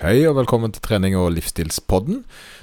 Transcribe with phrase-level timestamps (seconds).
[0.00, 2.22] Hei og velkommen til trening- og livsstilspodden.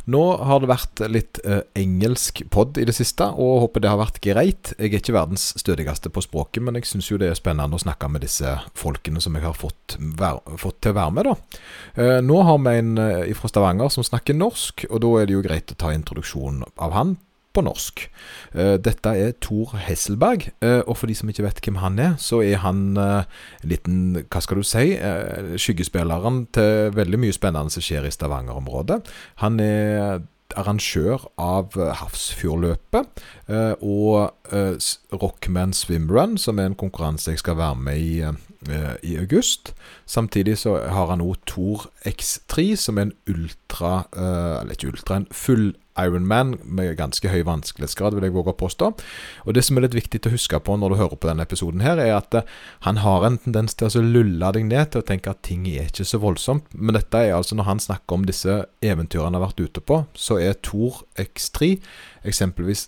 [0.09, 3.99] Nå har det vært litt eh, engelsk pod i det siste, og håper det har
[3.99, 4.71] vært greit.
[4.73, 7.83] Jeg er ikke verdens stødigste på språket, men jeg syns jo det er spennende å
[7.83, 11.61] snakke med disse folkene som jeg har fått, vær, fått til å være med, da.
[12.01, 15.37] Eh, nå har vi en eh, fra Stavanger som snakker norsk, og da er det
[15.37, 17.19] jo greit å ta introduksjonen av han
[17.57, 18.05] på norsk.
[18.53, 22.15] Uh, dette er Tor Hesselberg, uh, og for de som ikke vet hvem han er,
[22.21, 23.25] så er han uh,
[23.63, 24.87] en liten, hva skal du si,
[25.57, 29.01] skyggespilleren til veldig mye spennende som skjer i Stavanger-området.
[29.43, 30.25] Han er
[30.57, 33.19] arrangør av Hafrsfjordløpet
[33.83, 34.53] og
[35.11, 38.13] Rockman Swimrun, som er en konkurranse jeg skal være med i
[39.05, 39.75] i august.
[40.09, 45.27] Samtidig så har han òg Tor X3, som er en ultra Eller ikke ultra, en
[45.31, 48.91] full Ironman med ganske høy vanskelighetsgrad, vil jeg våge å påstå.
[49.45, 51.83] Og Det som er litt viktig å huske på når du hører på denne episoden,
[51.85, 55.07] her, er at uh, han har en tendens til å lulle deg ned til å
[55.07, 56.69] tenke at ting er ikke så voldsomt.
[56.73, 60.03] Men dette er altså når han snakker om disse eventyrene han har vært ute på,
[60.17, 61.77] så er Tor X3
[62.27, 62.87] eksempelvis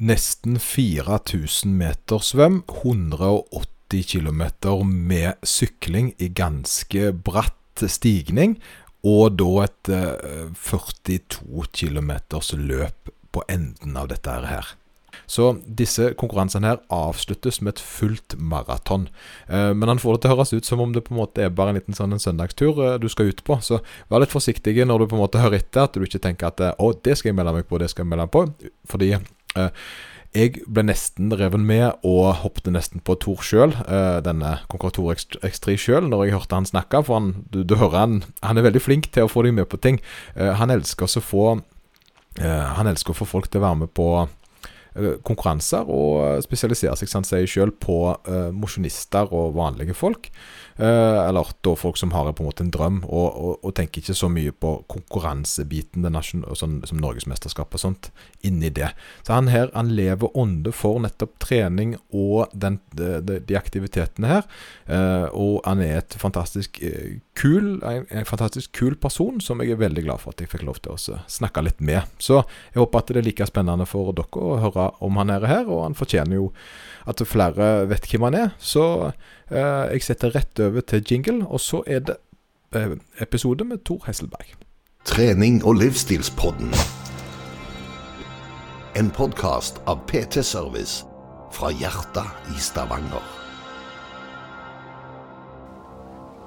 [0.00, 4.42] nesten 4000 meter svøm, 180 km
[4.84, 7.56] med sykling i ganske bratt
[7.88, 8.58] stigning,
[9.06, 12.12] og da et eh, 42 km
[12.58, 14.74] løp på enden av dette her.
[15.30, 19.06] Så disse konkurransene her avsluttes med et fullt maraton.
[19.46, 21.44] Eh, men han får det til å høres ut som om det på en måte
[21.44, 23.60] er bare en liten sånn en søndagstur eh, du skal ut på.
[23.62, 23.78] Så
[24.10, 26.64] vær litt forsiktig når du på en måte hører etter, at du ikke tenker at
[26.66, 28.72] eh, å, det skal jeg melde meg på, det skal jeg melde meg på.
[28.90, 29.86] Fordi eh,
[30.36, 35.74] jeg ble nesten reven med og hoppet nesten på Tor sjøl, uh, denne Konkurrator X3
[35.80, 37.02] sjøl, når jeg hørte han snakke.
[37.06, 39.66] For han, du, du, hører han, han er veldig flink til å få deg med
[39.70, 39.98] på ting.
[40.38, 43.94] Uh, han elsker å få uh, Han elsker å få folk til å være med
[43.96, 44.06] på
[45.26, 50.30] konkurranser, og spesialiserer seg, sant, seg selv på på mosjonister og vanlige folk.
[50.80, 54.00] Uh, eller da folk som har på en måte en drøm, og, og, og tenker
[54.00, 58.08] ikke så mye på konkurransebiten sånn, som Norgesmesterskap og sånt,
[58.46, 58.88] inni det.
[59.26, 64.48] Så han her han lever ånde for nettopp trening og den, de, de, aktivitetene her.
[64.88, 69.74] Uh, og han er et fantastisk eh, kul, en, en, fantastisk kul person som jeg
[69.74, 72.08] er veldig glad for at jeg fikk lov til å snakke litt med.
[72.16, 75.46] Så jeg håper at det er like spennende for dere å høre om han er
[75.48, 76.50] her, og han fortjener jo
[77.08, 78.48] at flere vet hvem han er.
[78.58, 78.84] Så
[79.50, 82.16] eh, jeg setter rett over til jingle, og så er det
[82.76, 84.56] eh, episode med Tor Hesselberg.
[85.08, 86.74] Trening og livsstilspodden.
[88.98, 91.06] En podkast av PT Service
[91.54, 93.24] fra hjertet i Stavanger.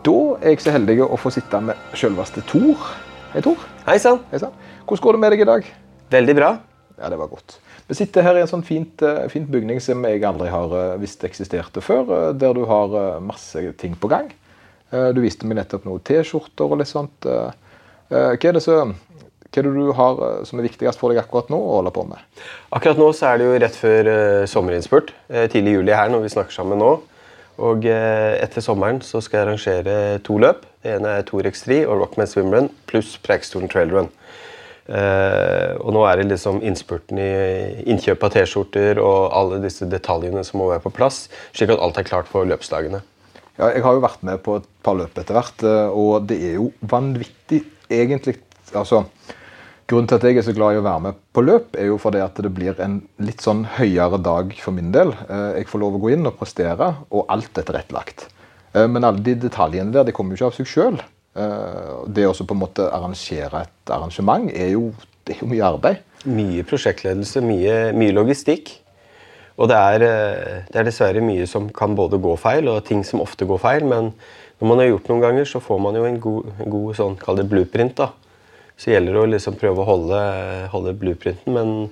[0.04, 2.90] Da er jeg så heldig å få sitte med selveste Tor.
[3.32, 3.60] Hei, Tor.
[3.88, 4.20] Hei sann.
[4.30, 5.70] Hvordan går det med deg i dag?
[6.12, 6.50] Veldig bra.
[7.00, 7.56] Ja, det var godt.
[7.88, 10.96] Vi sitter her i en sånn fint, eh, fint bygning som jeg aldri har eh,
[11.02, 12.08] visst eksisterte før.
[12.08, 14.32] Eh, der du har masse ting på gang.
[14.94, 17.26] Du viste meg nettopp noen T-skjorter og litt sånt.
[17.26, 17.48] Hva
[18.14, 21.58] er, det så, hva er det du har som er viktigst for deg akkurat nå
[21.58, 22.22] å holde på med?
[22.78, 25.10] Akkurat nå så er det jo rett før uh, sommerinnspurt.
[25.34, 26.92] Uh, tidlig i juli her når vi snakker sammen nå.
[27.66, 29.98] Og uh, etter sommeren så skal jeg arrangere
[30.30, 30.62] to løp.
[30.86, 34.14] Det ene er Tour X3 og Rockman Swimrun pluss Preikestolen Trail Run.
[34.14, 34.23] Uh,
[34.84, 37.30] og nå er det liksom innspurten i
[37.88, 42.02] innkjøp av T-skjorter og alle disse detaljene som må være på plass, slik at alt
[42.02, 43.00] er klart for løpsdagene.
[43.54, 46.40] Ja, jeg har jo vært med på et par løp etter hvert, eh, og det
[46.42, 47.62] er jo vanvittig
[47.92, 48.40] egentlig
[48.74, 49.06] altså,
[49.84, 51.98] Grunnen til at jeg er så glad i å være med på løp, er jo
[52.00, 55.12] fordi at det blir en litt sånn høyere dag for min del.
[55.28, 58.30] Uh, jeg får lov å gå inn og prestere, og alt er tilrettelagt.
[58.74, 60.96] Men alle de detaljene der de kommer jo ikke av seg sjøl.
[61.34, 64.92] Eh, det å på en måte arrangere et arrangement er jo,
[65.26, 66.02] det er jo mye arbeid.
[66.30, 68.76] Mye prosjektledelse, mye, mye logistikk.
[69.58, 73.04] Og det er, eh, det er, dessverre mye som kan både gå feil, og ting
[73.06, 73.86] som ofte går feil.
[73.90, 74.14] Men
[74.60, 77.18] når man har gjort noen ganger, så får man jo en god, en god sånn,
[77.18, 77.96] kall det blueprint.
[77.98, 78.12] da.
[78.78, 80.22] Så gjelder det å liksom prøve å holde,
[80.74, 81.90] holde blueprinten, men,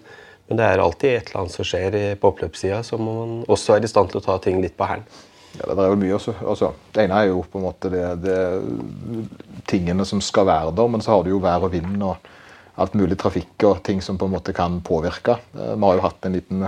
[0.48, 3.76] men, det er alltid et eller annet som skjer på oppløpssida, så må man også
[3.76, 5.06] være i stand til å ta ting litt på hælen.
[5.60, 6.34] Ja, det er vel mye også.
[6.48, 8.38] Altså, det ene er jo på en måte det, det,
[9.68, 12.30] tingene som skal være der, men så har du jo vær og vind og
[12.82, 15.36] alt mulig trafikk og ting som på en måte kan påvirke.
[15.54, 16.68] Eh, vi har jo hatt en liten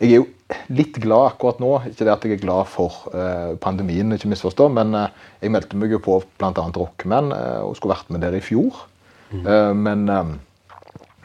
[0.00, 0.26] Jeg er jo
[0.74, 1.70] litt glad akkurat nå.
[1.90, 5.06] Ikke det at jeg er glad for uh, pandemien, ikke misforstå, men uh,
[5.40, 6.50] jeg meldte meg jo på bl.a.
[6.50, 8.82] Rockman og skulle vært med der i fjor.
[9.34, 9.80] Mm.
[9.82, 10.02] men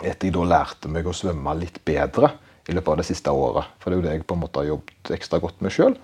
[0.01, 2.31] etter jeg da lærte meg å svømme litt bedre
[2.69, 4.61] i løpet av det siste året, for det er jo det jeg på en måte
[4.61, 5.97] har jobbet ekstra godt med sjøl,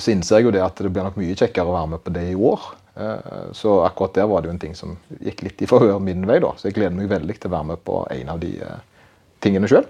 [0.00, 2.12] så innser jeg jo det at det blir nok mye kjekkere å være med på
[2.14, 2.68] det i år.
[3.00, 6.26] Eh, så akkurat der var det jo en ting som gikk litt i favør min
[6.28, 6.40] vei.
[6.42, 8.78] da, Så jeg gleder meg veldig til å være med på en av de eh,
[9.40, 9.86] tingene sjøl.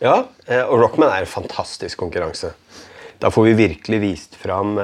[0.00, 2.54] Ja, eh, og Rockman er en fantastisk konkurranse.
[3.20, 4.78] Da får vi virkelig vist fram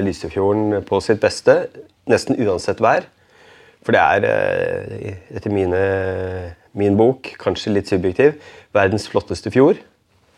[0.00, 1.66] Lysefjorden på sitt beste,
[2.08, 3.04] nesten uansett vær.
[3.84, 5.82] For det er, etter mine,
[6.72, 8.38] min bok, kanskje litt subjektiv,
[8.72, 9.82] verdens flotteste fjord.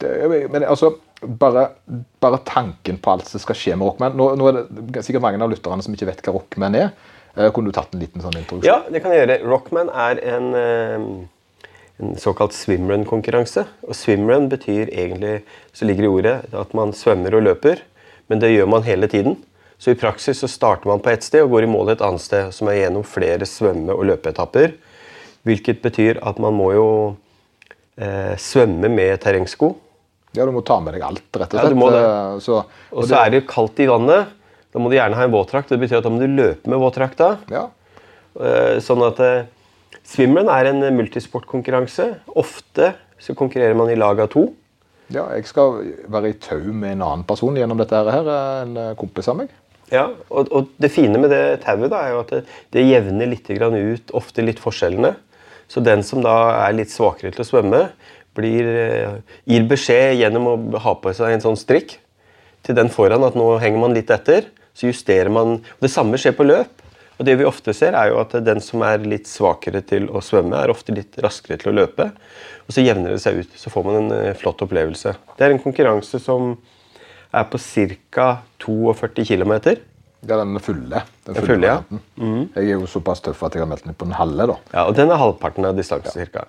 [0.04, 0.92] Det, men altså,
[1.24, 1.68] bare,
[2.20, 5.42] bare, tanken på alt som skal skje med Rockman Nå, nå er det sikkert mange
[5.42, 6.90] av lytterne som ikke vet hva Rockman er.
[7.34, 8.68] Eh, kunne du tatt en liten sånn introduksjon?
[8.68, 9.38] Ja, det kan jeg gjøre.
[9.48, 11.72] Rockman er en, eh,
[12.02, 13.66] en såkalt swimrun-konkurranse.
[13.88, 15.42] Og swimrun betyr egentlig,
[15.72, 17.82] så ligger i ordet, at man svømmer og løper.
[18.28, 19.36] Men det gjør man hele tiden.
[19.78, 22.22] Så i praksis så starter man på ett sted og går i mål et annet
[22.22, 24.76] sted, som er gjennom flere svømme- og løpeetapper.
[25.44, 27.16] Hvilket betyr at man må jo
[27.98, 29.74] eh, svømme med terrengsko.
[30.34, 31.62] Ja, du må ta med deg alt, rett og slett.
[31.62, 32.02] Ja, du må det.
[32.02, 34.32] Eh, så, og, og så er det kaldt i vannet.
[34.74, 35.70] Da må du gjerne ha en våtdrakt.
[35.70, 37.30] Det betyr at da må du løpe med våtdrakta.
[37.54, 37.68] Ja.
[38.34, 39.22] Eh, sånn at
[40.02, 42.10] svimmelen er en multisportkonkurranse.
[42.34, 42.92] Ofte
[43.22, 44.48] så konkurrerer man i lag av to.
[45.14, 48.32] Ja, jeg skal være i tau med en annen person gjennom dette her.
[48.64, 49.52] En kompis av meg.
[49.92, 52.40] Ja, og, og, det fine med det tauet da, er jo at det,
[52.72, 55.12] det jevner litt ut ofte litt forskjellene.
[55.68, 56.34] Så den som da
[56.66, 57.82] er litt svakere til å svømme,
[58.34, 61.98] blir, eh, gir beskjed gjennom å ha på seg en sånn strikk
[62.64, 64.48] til den foran at nå henger man litt etter.
[64.74, 66.82] Så justerer man og Det samme skjer på løp.
[67.14, 70.22] Og det vi ofte ser er jo at Den som er litt svakere til å
[70.24, 72.10] svømme, er ofte litt raskere til å løpe.
[72.66, 73.54] Og så jevner det seg ut.
[73.54, 75.14] Så får man en eh, flott opplevelse.
[75.38, 76.56] Det er en konkurranse som
[77.34, 77.60] er på
[78.10, 78.28] ca.
[78.64, 79.54] 42 km.
[80.24, 81.02] Ja, den fulle.
[81.26, 81.78] Den fulle, fulle ja.
[82.16, 82.44] Mm.
[82.54, 84.46] Jeg er jo såpass tøff at jeg har meldt meg på den halve.
[84.48, 84.58] da.
[84.72, 86.30] Ja, og Den er halvparten av distansen ja.
[86.32, 86.46] ca.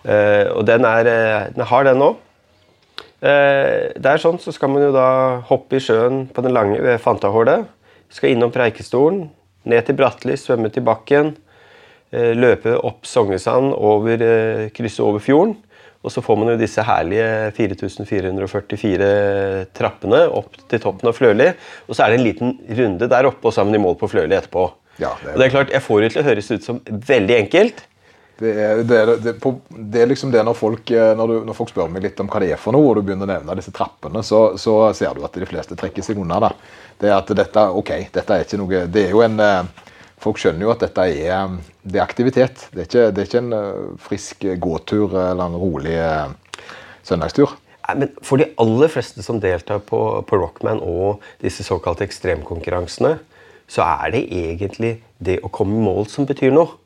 [0.00, 2.14] Uh, og den, er, eh, den har den nå.
[3.20, 5.08] Uh, det er sånn, så skal man jo da
[5.50, 7.68] hoppe i sjøen på den lange ved Fantahålet.
[8.10, 9.26] Skal innom Preikestolen,
[9.68, 11.34] ned til Bratteli, svømme til bakken.
[12.10, 14.18] Løpe opp Sognesand, over,
[14.74, 15.52] krysse over fjorden.
[16.00, 19.10] Og så får man jo disse herlige 4444
[19.76, 21.50] trappene opp til toppen av Fløli.
[21.86, 23.98] Og så er det en liten runde der oppe, og så er man i mål
[24.00, 24.64] på Fløli etterpå.
[25.00, 25.34] Ja, det er...
[25.34, 27.84] Og det er klart, Jeg får det til å høres ut som veldig enkelt.
[28.40, 29.34] Det er, det, er, det,
[29.68, 32.28] det er, liksom det når folk, eh, når, du, når folk, spør meg litt om
[32.30, 35.12] hva det er for noe, og du begynner å nevne disse trappene, så, så ser
[35.18, 36.38] du at de fleste trekker seg unna.
[36.46, 36.54] da.
[37.00, 39.88] Det er at dette, ok, dette er ikke noe Det er jo en eh,
[40.20, 42.66] folk skjønner jo at dette er, det er aktivitet.
[42.72, 46.32] Det er, ikke, det er ikke, en eh, frisk gåtur eller en rolig eh,
[47.06, 47.56] søndagstur.
[47.90, 53.16] Men For de aller fleste som deltar på, på Rockman og disse såkalte ekstremkonkurransene,
[53.70, 56.79] så er det egentlig det å komme i mål som betyr noe.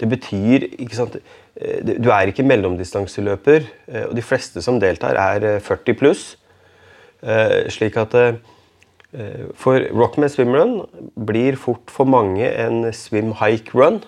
[0.00, 1.18] Det betyr ikke sant,
[1.60, 3.68] eh, Du er ikke mellomdistanseløper,
[4.08, 6.24] og de fleste som deltar, er 40 pluss.
[7.72, 8.12] Slik at
[9.14, 10.80] Eh, for Rockman swimrun
[11.28, 14.00] blir fort for mange en swim-hike-run.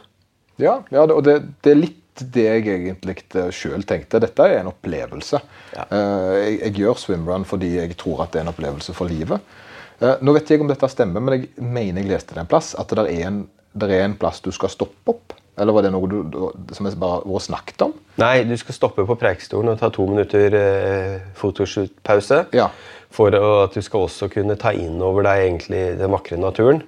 [0.59, 3.19] Ja, ja, og det, det, er litt det jeg egentlig
[3.55, 4.21] sjøl tenkte.
[4.25, 5.41] Dette er en opplevelse.
[5.77, 5.87] Ja.
[5.87, 9.55] Eh, jeg, jeg, gjør swimrun fordi jeg tror at det er en opplevelse for livet.
[10.01, 12.51] Eh, nå vet jeg ikke om dette stemmer, men jeg mener jeg leste det en
[12.51, 13.45] plass at det er en,
[13.79, 15.37] det er en plass du skal stoppe opp.
[15.57, 16.19] Eller var det noe du,
[16.77, 17.95] som jeg bare var snakket om?
[18.21, 22.45] Nei, du skal stoppe på Preikestolen og ta to minutter eh, fotoshoot-pause.
[22.57, 22.69] Ja
[23.17, 26.83] for at du skal også kunne ta inn over deg egentlig den vakre naturen.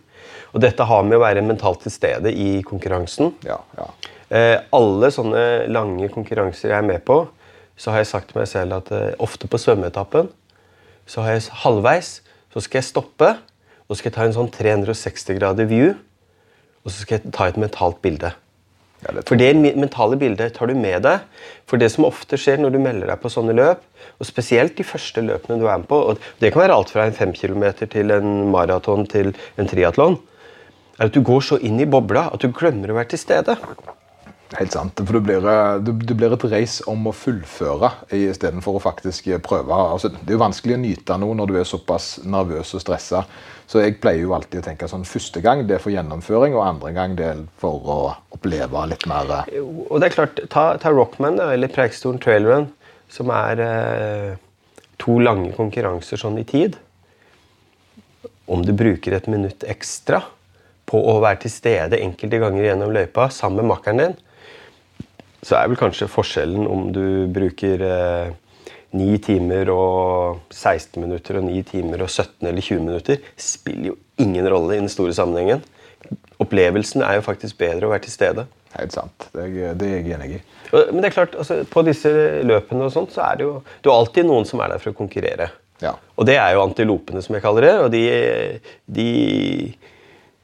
[0.52, 3.34] Og dette har med å være mentalt til stede i konkurransen.
[3.46, 3.88] Ja, ja.
[4.28, 5.42] Eh, alle sånne
[5.72, 7.22] lange konkurranser jeg er med på,
[7.78, 10.28] så har jeg sagt til meg selv at eh, ofte på svømmeetappen
[11.08, 12.18] så har jeg halvveis
[12.52, 13.30] så skal jeg stoppe
[13.86, 15.94] og så skal jeg ta en sånn 360 grader view.
[16.84, 18.34] Og så skal jeg ta et mentalt bilde.
[18.98, 21.26] For det mentale bildet tar du med deg.
[21.70, 23.84] For det som ofte skjer når du melder deg på sånne løp,
[24.18, 27.06] og spesielt de første løpene du er med på, og det kan være alt fra
[27.06, 30.18] en 5 km til en maraton til en triatlon,
[30.98, 33.54] er at du går så inn i bobla at du glemmer å være til stede.
[34.56, 34.96] Helt sant.
[34.96, 39.76] For det blir, eh, det blir et race om å fullføre istedenfor å faktisk prøve.
[39.76, 43.24] Altså, det er jo vanskelig å nyte noe når du er såpass nervøs og stressa.
[43.68, 46.64] Så jeg pleier jo alltid å tenke sånn første gang det er for gjennomføring, og
[46.64, 47.98] andre gang det er for å
[48.32, 52.70] oppleve litt mer eh, Og det er klart, Ta, ta Rockman eller Preikestolen Trailrun,
[53.12, 54.30] som er eh,
[54.96, 56.78] to lange konkurranser sånn i tid.
[58.48, 60.22] Om du bruker et minutt ekstra
[60.88, 64.16] på å være til stede enkelte ganger gjennom løypa sammen med makkeren din,
[65.42, 67.04] så er vel kanskje forskjellen om du
[67.34, 68.36] bruker eh,
[68.98, 73.98] 9 timer og 16 minutter og 9 timer og 17 eller 20 minutter spiller jo
[74.18, 75.62] ingen rolle i den store sammenhengen.
[76.40, 78.46] Opplevelsen er jo faktisk bedre å være til stede.
[78.74, 79.28] Helt sant.
[79.32, 80.42] Det er, det er jeg enig i.
[80.72, 82.10] Men det er klart, altså, på disse
[82.46, 84.92] løpene og sånt, så er det jo Du har alltid noen som er der for
[84.92, 85.50] å konkurrere.
[85.82, 85.94] Ja.
[86.18, 87.74] Og det er jo antilopene, som jeg kaller det.
[87.84, 88.02] Og de,
[88.98, 89.08] de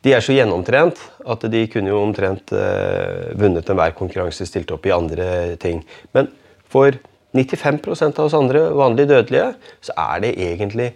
[0.04, 1.00] de er så gjennomtrent
[1.32, 5.80] at de kunne jo omtrent eh, vunnet enhver konkurranse stilt opp i andre ting.
[6.16, 6.28] Men
[6.70, 6.96] for
[7.34, 10.92] 95% av oss andre vanlige dødelige så er det egentlig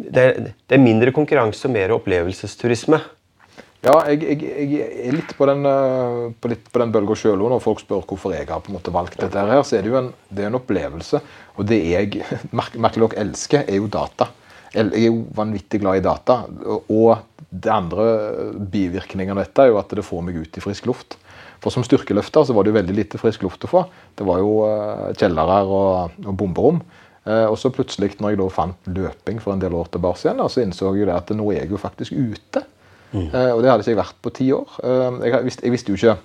[0.00, 3.00] det er, det er mindre konkurranse og mer opplevelsesturisme.
[3.80, 7.40] Ja, jeg, jeg, jeg er litt på den, eh, på litt på den bølga sjøl
[7.40, 9.40] når folk spør hvorfor jeg har på en måte valgt dette.
[9.40, 11.22] her, Så er det jo en, det er en opplevelse.
[11.56, 12.20] Og det jeg
[12.52, 14.28] merkelig nok elsker, er jo data.
[14.74, 16.42] Jeg er jo vanvittig glad i data.
[16.92, 17.16] Og
[17.50, 18.06] det andre
[18.70, 21.18] bivirkningen av dette er jo at det får meg ut i frisk luft.
[21.60, 23.84] For som styrkeløfter så var det jo veldig lite frisk luft å få.
[24.16, 26.80] Det var jo uh, kjellere og, og bomberom.
[27.26, 30.40] Uh, og så plutselig, når jeg da fant løping for en del år tilbake igjen,
[30.48, 32.64] så innså jeg jo det at nå er jeg jo faktisk ute.
[33.10, 33.26] Mm.
[33.34, 34.78] Uh, og det hadde ikke jeg vært på ti år.
[35.26, 36.16] Jeg visste, jeg, visste, jo ikke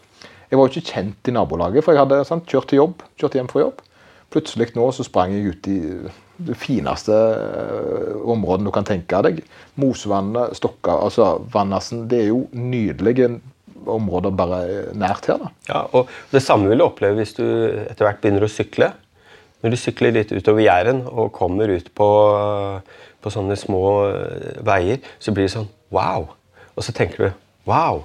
[0.52, 3.40] Jeg var jo ikke kjent i nabolaget, for jeg hadde sant, kjørt til jobb, kjørt
[3.40, 3.82] hjem fra jobb.
[4.32, 5.80] Plutselig nå så sprang jeg ut i
[6.38, 7.16] det fineste
[8.28, 9.42] området du kan tenke deg.
[9.80, 12.06] Mosvannet, Stokka, altså Vannassen.
[12.12, 13.30] Det er jo nydelige
[13.86, 14.60] områder bare
[14.98, 15.40] nært her.
[15.42, 15.52] da.
[15.70, 17.46] Ja, og Det samme vil du oppleve hvis du
[17.86, 18.92] etter hvert begynner å sykle.
[19.64, 22.10] Når du sykler litt utover Jæren og kommer ut på,
[23.22, 26.28] på, sånne små eh, veier, så blir det sånn wow.
[26.76, 27.40] Og så tenker du
[27.70, 28.04] wow.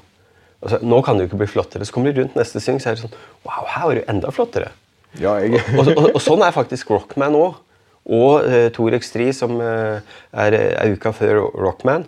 [0.61, 1.85] Altså, nå kan det jo ikke bli flottere.
[1.85, 3.19] Så kommer du rundt neste sving, så er det sånn
[3.49, 4.71] wow, her er du enda flottere.
[5.19, 5.59] Ja, jeg...
[5.75, 7.59] og, og, og, sånn er faktisk Rockman òg.
[8.07, 10.01] Og uh, Tor X3, som uh,
[10.33, 12.07] er, er uka før Rockman.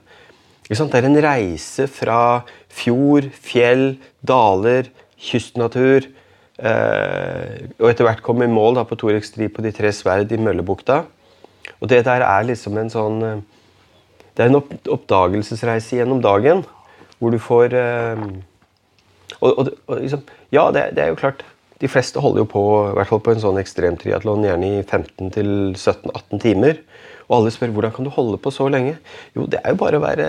[0.73, 4.89] Det er en reise fra fjord, fjell, daler,
[5.21, 6.07] kystnatur.
[6.63, 10.33] Eh, og etter hvert komme i mål da, på Torex X3 på De tre sverd
[10.33, 11.03] i Møllebukta.
[11.81, 13.43] Og det der er liksom en sånn eh,
[14.33, 16.63] Det er en opp, oppdagelsesreise gjennom dagen.
[17.19, 18.23] Hvor du får eh,
[19.41, 20.23] og, og, og liksom,
[20.55, 21.43] Ja, det, det, er jo klart.
[21.83, 26.43] De fleste holder jo på i hvert fall på en sånn ekstremtriatlon gjerne i 15-17-18
[26.45, 26.79] timer.
[27.27, 28.99] Og alle spør hvordan kan du holde på så lenge.
[29.35, 30.29] Jo, det er jo bare å være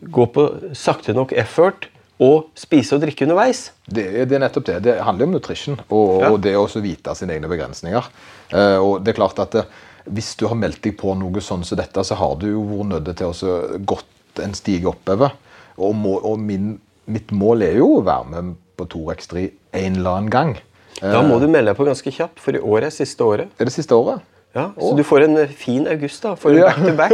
[0.00, 0.44] gå på
[0.78, 1.88] sakte nok effort
[2.20, 3.70] og spise og drikke underveis.
[3.88, 4.78] Det, det er nettopp det.
[4.84, 6.30] Det handler om nutrition og, ja.
[6.30, 8.10] og det å vite sine egne begrensninger.
[8.52, 9.78] Uh, og det er klart at uh,
[10.10, 12.88] Hvis du har meldt deg på noe sånn som dette, så har du jo vært
[12.92, 15.34] nødt til å gått en stige oppover.
[15.76, 20.18] Og, må, og min, mitt mål er jo å være med på Torex3 en eller
[20.18, 20.56] annen gang.
[21.00, 23.52] Da må du melde deg på ganske kjapt, for i år er siste året.
[23.56, 24.20] Er det siste året?
[24.52, 26.32] Ja, Så du får en eh, fin august, da.
[26.34, 27.12] For back to back.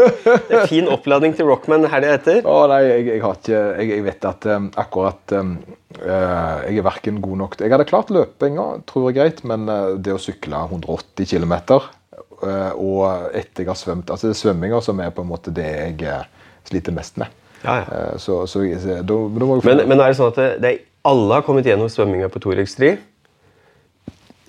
[0.49, 2.39] Er fin oppladning til Rockman helga etter.
[2.49, 5.51] Å nei, jeg, jeg, har ikke Jeg, jeg vet at um, akkurat um,
[5.99, 9.93] uh, Jeg er verken god nok Jeg hadde klart løpinga, tror jeg greit, men uh,
[10.01, 13.05] det å sykle 180 km uh, og
[13.37, 16.23] etter jeg har svømt Altså det er svømminga som er på en måte det jeg
[16.67, 17.43] sliter mest med.
[17.61, 18.01] Ja, ja.
[18.21, 19.21] Så, så, da, da
[19.61, 20.73] men, men er det sånn at det, det,
[21.07, 22.97] alle har kommet gjennom svømminga på Torex3?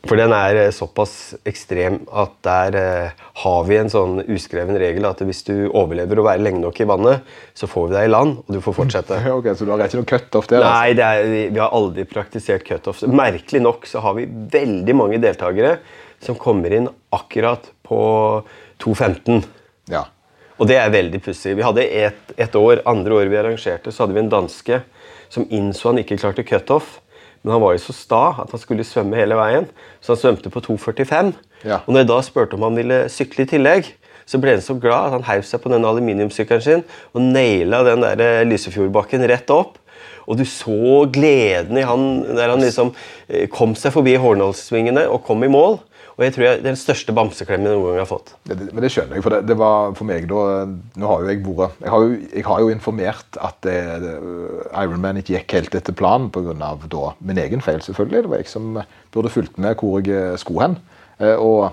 [0.08, 5.08] For den er eh, såpass ekstrem at der eh, har vi en sånn uskreven regel
[5.10, 8.12] at hvis du overlever å være lenge nok i vannet, så får vi deg i
[8.14, 9.20] land, og du får fortsette.
[9.38, 10.64] ok, Så du har ikke noen cutoff der?
[10.64, 13.04] Nei, er, vi, vi, har aldri praktisert cutoff.
[13.10, 15.78] Merkelig nok så har vi veldig mange deltakere
[16.24, 18.00] som kommer inn akkurat på
[18.84, 19.44] 2.15.
[19.92, 20.08] Ja.
[20.58, 21.58] Og det er veldig pussig.
[21.58, 24.80] Vi hadde et, et år, andre året vi arrangerte, så hadde vi en danske
[25.34, 26.98] som innså han ikke klarte cutoff.
[27.44, 29.70] Men han var jo så sta at han skulle svømme hele veien,
[30.02, 31.32] så han svømte på 2,45.
[31.64, 31.82] Ja.
[31.86, 33.92] Og når jeg da spurte om han ville sykle i tillegg,
[34.28, 36.82] så ble han så glad at han heiv seg på den aluminiumssykkelen sin
[37.16, 39.78] og naila den der eh, Lysefjordbakken rett opp.
[40.28, 42.92] Og du så gleden i han der han liksom
[43.30, 45.80] eh, kom seg forbi Hornålssvingene og kom i mål.
[46.18, 48.32] Og jeg tror jeg, Det er den største bamseklemmen jeg noen gang har fått.
[48.42, 50.46] Det, det, men det skjønner jeg, for det, det, var for meg da
[50.98, 53.76] Nå har jo jeg vært Jeg jeg har jo informert at det,
[54.74, 57.14] Ironman ikke gikk helt etter planen pga.
[57.20, 58.24] min egen feil, selvfølgelig.
[58.24, 58.80] Det var jeg som
[59.14, 60.78] burde fulgt med hvor jeg eh, skulle hen.
[61.20, 61.72] Eh, og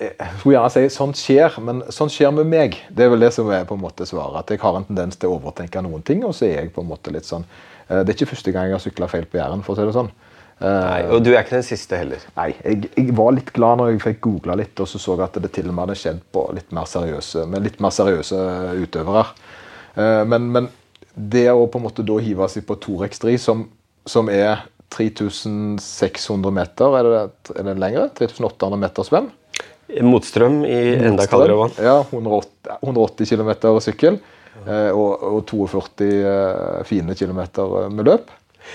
[0.00, 2.78] eh, jeg skulle gjerne si sånn skjer, men sånn skjer med meg.
[2.88, 4.46] Det er vel det som er på en måte svaret.
[4.46, 6.84] At jeg har en tendens til å overtenke noen ting, og så er jeg på
[6.84, 7.44] en måte litt sånn
[7.88, 9.96] Det er ikke første gang jeg har sykla feil på Jæren, for å si det
[9.96, 10.10] sånn.
[10.58, 12.22] Nei, Og du er ikke den siste heller?
[12.34, 12.48] Nei.
[12.64, 15.52] Jeg, jeg var litt glad når jeg fikk googla litt, og så så at det
[15.54, 18.40] til og med hadde skjedd på litt mer seriøse, med litt mer seriøse
[18.82, 19.24] utøvere.
[19.94, 20.70] Eh, men, men,
[21.18, 23.64] det å på en måte da hive seg på Torex 3, som,
[24.06, 27.22] som er 3600 meter, er det,
[27.54, 28.08] er det lengre?
[28.18, 29.30] 3800 meter svøm?
[30.04, 31.78] Motstrøm i enda kaldere vann.
[31.80, 33.52] Ja, 180, 180 km
[33.84, 34.18] sykkel.
[34.66, 38.30] Eh, og, og 42 eh, fine kilometer med løp.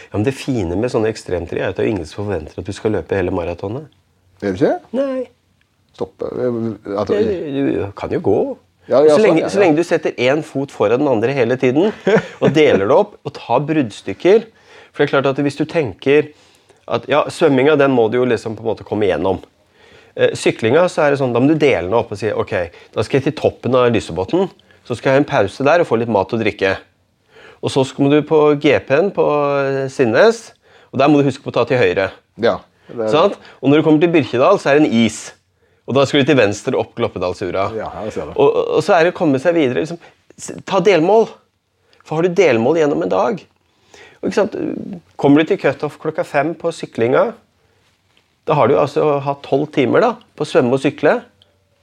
[0.10, 2.68] Ja, men Det fine med sånne ekstremtri er at det er ingen som forventer at
[2.68, 3.90] du skal løpe hele maratonet.
[4.42, 4.76] Er det ikke?
[4.98, 5.26] Nei.
[5.94, 7.10] Stoppe at...
[7.10, 7.18] du,
[7.78, 8.40] du kan jo gå.
[8.90, 11.32] Ja, ja, så, lenge, sånn, ja, så, lenge, du setter én fot foran den andre
[11.36, 11.94] hele tiden
[12.44, 14.44] og deler det opp og tar bruddstykker
[14.92, 16.34] For det er klart at hvis du tenker
[16.92, 19.40] at ja, svømminga den må du jo liksom på en måte komme igjennom.
[20.20, 22.54] Eh, syklinga så er det sånn, da må du dele den opp og si ok,
[22.92, 24.50] da skal jeg til toppen av Lysebotn.
[24.84, 26.76] Så skal jeg ha en pause der og få litt mat og drikke.
[27.64, 29.26] Og så skal du på GP-en på
[29.92, 30.50] Sinnes,
[30.92, 32.10] og der må du huske på å ta til høyre.
[32.44, 32.58] Ja,
[32.92, 33.08] er...
[33.12, 33.38] sånn?
[33.62, 35.22] Og når du kommer til Birkedal, så er det en is.
[35.88, 37.70] Og da skal du til venstre opp Gloppedalsura.
[37.76, 37.90] Ja,
[38.36, 39.84] og, og, så er det å komme seg videre.
[39.84, 40.00] Liksom,
[40.68, 41.30] ta delmål.
[42.04, 43.44] For har du delmål gjennom en dag
[44.24, 44.54] og ikke sant?
[45.20, 47.34] Kommer du til cutoff klokka fem på syklinga,
[48.48, 51.18] da har du altså hatt tolv timer da, på å svømme og sykle.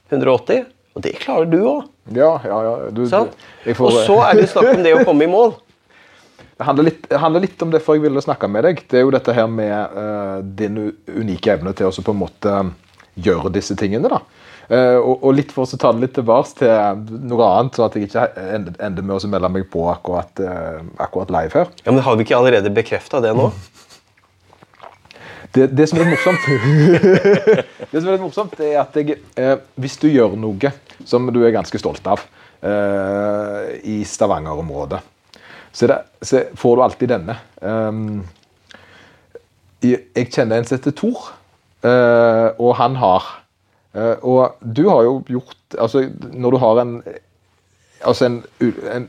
[0.09, 0.65] 180.
[0.97, 1.83] Og det klarer du òg.
[2.17, 2.73] Ja, ja, ja.
[2.89, 5.53] Du, du- får- Og så er det snakk om det å komme i mål.
[6.61, 8.83] Det handler litt, det handler litt om det for jeg ville snakke med deg.
[8.85, 10.75] Det er jo dette her med uh, din
[11.09, 12.51] unike evne til å på en måte
[13.17, 14.11] gjøre disse tingene.
[14.11, 14.19] da.
[14.69, 17.97] Uh, og, og litt for å ta det litt tilbake til noe annet, sånn at
[17.97, 21.73] jeg ikke ender, ender med å melde meg på akkurat, uh, akkurat live her.
[21.81, 23.49] Ja, men Har vi ikke allerede bekrefta det nå?
[25.51, 26.45] Det, det som er morsomt
[27.91, 30.71] Det som er litt morsomt, det er at jeg, eh, hvis du gjør noe
[31.09, 32.21] som du er ganske stolt av
[32.63, 35.01] eh, i Stavanger-området,
[35.73, 37.35] så, det, så får du alltid denne.
[37.61, 38.23] Um,
[39.81, 41.31] jeg, kjenner en som heter Tor,
[41.87, 43.23] eh, og han har
[43.97, 46.91] eh, Og du har jo gjort Altså, når du har en
[48.05, 48.35] Altså en,
[48.93, 49.07] en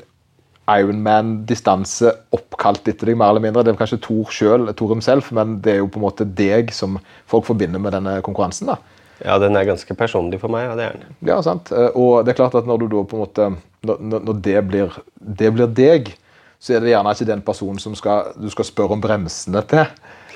[0.73, 3.65] Ironman-distanse oppkalt etter deg, mer eller mindre.
[3.67, 7.01] Det er kanskje Thor sjøl, himself, men det er jo på en måte deg som
[7.29, 8.71] folk forbinder med denne konkurransen.
[8.71, 8.77] da.
[9.25, 10.69] Ja, den er ganske personlig for meg.
[10.69, 11.17] ja, det er den.
[11.29, 11.73] Ja, sant?
[11.73, 13.51] Eh, Og det er klart at når du da på en måte
[13.83, 16.15] når- når det, blir, det blir deg,
[16.63, 19.89] så er det gjerne ikke den personen som skal, du skal spørre om bremsene til.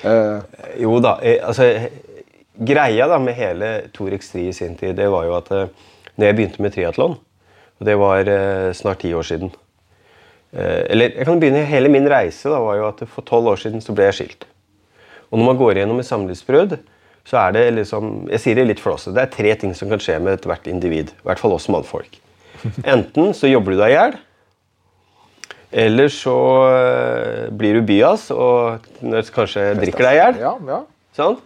[0.02, 0.42] Uh.
[0.82, 1.14] Jo da.
[1.22, 1.68] altså,
[2.66, 5.70] greia da med hele Torex 3 i sin tid, det var jo at eh,
[6.16, 7.14] når jeg begynte med triatlon,
[7.76, 9.54] og det var eh, snart ti år siden
[10.56, 13.82] Eller jeg kan begynne hele min reise da, var jo at for tolv år siden
[13.84, 14.46] så ble jeg skilt.
[15.28, 16.76] Og når man går gjennom et samlivsbrudd,
[17.26, 19.12] så er det liksom Jeg sier det litt flåsete.
[19.18, 21.10] Det er tre ting som kan skje med ethvert individ.
[21.12, 22.16] I hvert fall oss mannfolk.
[22.94, 24.16] Enten så jobber du deg i hjel.
[25.76, 26.36] Eller så
[26.70, 28.86] eh, blir du byas og
[29.34, 30.38] kanskje drikker deg i hjel.
[30.46, 30.82] ja, ja.
[31.16, 31.36] Sånn?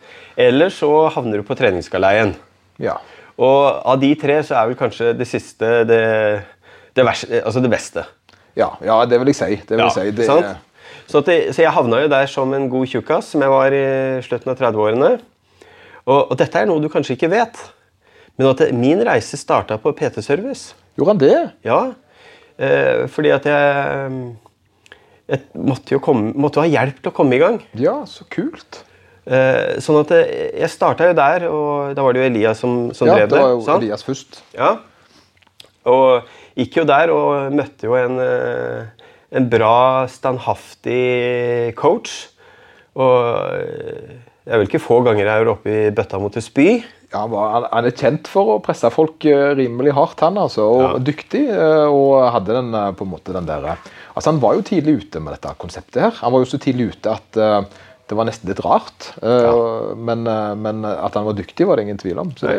[0.40, 2.34] Eller så havner du på treningsgaleien.
[2.82, 2.98] ja.
[3.40, 6.00] Og av de tre så er vel kanskje det siste det,
[6.92, 8.02] det, verste, altså det beste.
[8.58, 9.56] Ja, ja, det vil jeg si.
[9.64, 10.10] Det vil jeg si.
[10.18, 10.26] Det?
[11.08, 13.84] Så, det, så jeg havna jo der som en god tjukkas, som jeg var i
[14.26, 15.10] slutten av 30-årene.
[16.04, 17.62] Og, og dette er noe du kanskje ikke vet,
[18.36, 20.76] men at min reise starta på PT-service.
[20.98, 21.40] Gjorde han det?
[21.64, 21.80] Ja,
[22.60, 24.20] eh, fordi at jeg,
[25.30, 27.58] jeg måtte jo komme, måtte jo ha hjelp til å komme i gang.
[27.80, 28.82] Ja, så kult.
[29.30, 30.30] Eh, sånn at eh,
[30.62, 33.36] Jeg starta jo der, og da var det jo Elias som, som Ja, drev det
[33.36, 33.42] Ja, det.
[33.44, 33.84] var jo sant?
[33.84, 34.40] Elias først.
[34.56, 34.70] Ja.
[35.90, 39.06] Og gikk jo der og møtte jo en, eh,
[39.38, 42.16] en bra, standhaftig coach.
[42.98, 46.44] Og eh, det er vel ikke få ganger jeg er oppe i bøtta mot et
[46.44, 46.80] spy.
[47.10, 50.66] Ja, han, er kjent for å presse folk eh, rimelig hardt, han altså.
[50.76, 50.90] Og Ja.
[51.10, 51.42] dyktig.
[51.50, 53.66] eh, Og hadde den eh, på en måte den der
[54.14, 56.12] Altså, han var jo tidlig ute med dette konseptet her.
[56.22, 57.38] Han var jo så tidlig ute at
[58.10, 59.06] det var nesten litt rart.
[59.22, 59.52] Ja.
[59.94, 62.32] men, eh, men at han var dyktig, var det ingen tvil om.
[62.36, 62.56] Så det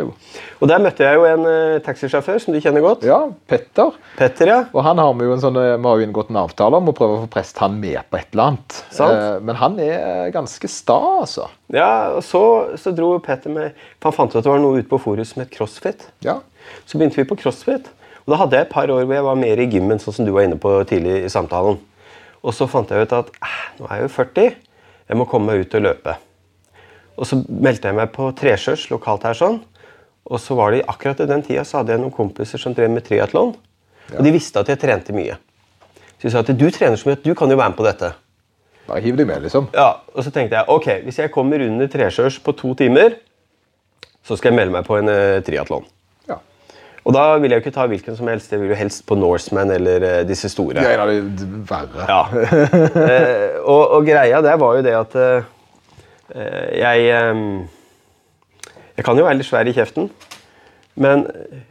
[0.62, 3.04] Og der møtte jeg jo en eh, taxisjåfør som du kjenner godt.
[3.08, 3.20] Ja,
[3.52, 3.98] Petter.
[4.18, 4.60] Petter, ja.
[4.72, 6.88] Og han har vi jo en sånn, eh, vi har jo inngått en avtale om
[6.92, 8.80] å prøve å få presset han med på et eller annet.
[8.96, 9.18] Sant.
[9.18, 11.50] Eh, Men han er ganske sta, altså.
[11.72, 12.44] Ja, og så,
[12.80, 15.34] så dro Petter med for Han fant ut at det var noe ute på Forus
[15.36, 16.08] som het CrossFit.
[16.26, 16.40] Ja.
[16.86, 17.92] Så begynte vi på CrossFit.
[18.26, 20.28] Og da hadde jeg et par år hvor jeg var mer i gymmen, sånn som
[20.28, 21.80] du var inne på tidlig i samtalen.
[22.42, 24.56] Og så fant jeg ut at eh, nå er jeg jo 40,
[25.12, 26.16] jeg må komme meg ut og løpe.
[27.20, 29.60] Og så meldte jeg meg på treskjørs lokalt her sånn.
[30.32, 32.94] Og så var det akkurat i den tida så hadde jeg noen kompiser som drev
[32.94, 33.52] med triatlon.
[34.16, 35.36] Og de visste at jeg trente mye.
[36.16, 37.88] Så de sa at du trener så mye at du kan jo være med på
[37.88, 38.14] dette.
[38.88, 39.68] Bare hiv deg med, liksom.
[39.76, 43.18] Ja, Og så tenkte jeg ok, hvis jeg kommer under treskjørs på to timer,
[44.24, 45.86] så skal jeg melde meg på en uh, triatlon.
[47.02, 47.08] Ja.
[47.10, 48.52] Og da vil jeg jo ikke ta hvilken som helst.
[48.54, 50.78] Jeg vil jo helst på Norseman eller eh, disse store.
[50.78, 51.00] Det er
[51.66, 52.06] verre.
[52.06, 52.20] Ja.
[53.02, 55.50] Eh, og, og greia der var jo det at eh,
[56.78, 57.42] jeg eh,
[58.98, 60.12] Jeg kan jo være litt svær i kjeften,
[61.02, 61.26] men,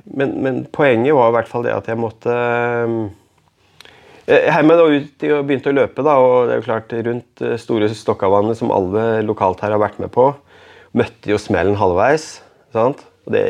[0.04, 2.94] men, men poenget var i hvert fall det at jeg måtte eh,
[4.26, 6.66] Jeg heiv meg da ut i og begynte å løpe, da, og det er jo
[6.66, 10.32] klart rundt eh, Store Stokkavannet, som alle lokalt her har vært med på,
[10.98, 12.40] møtte jo smellen halvveis.
[12.74, 13.06] sant?
[13.28, 13.44] Og Det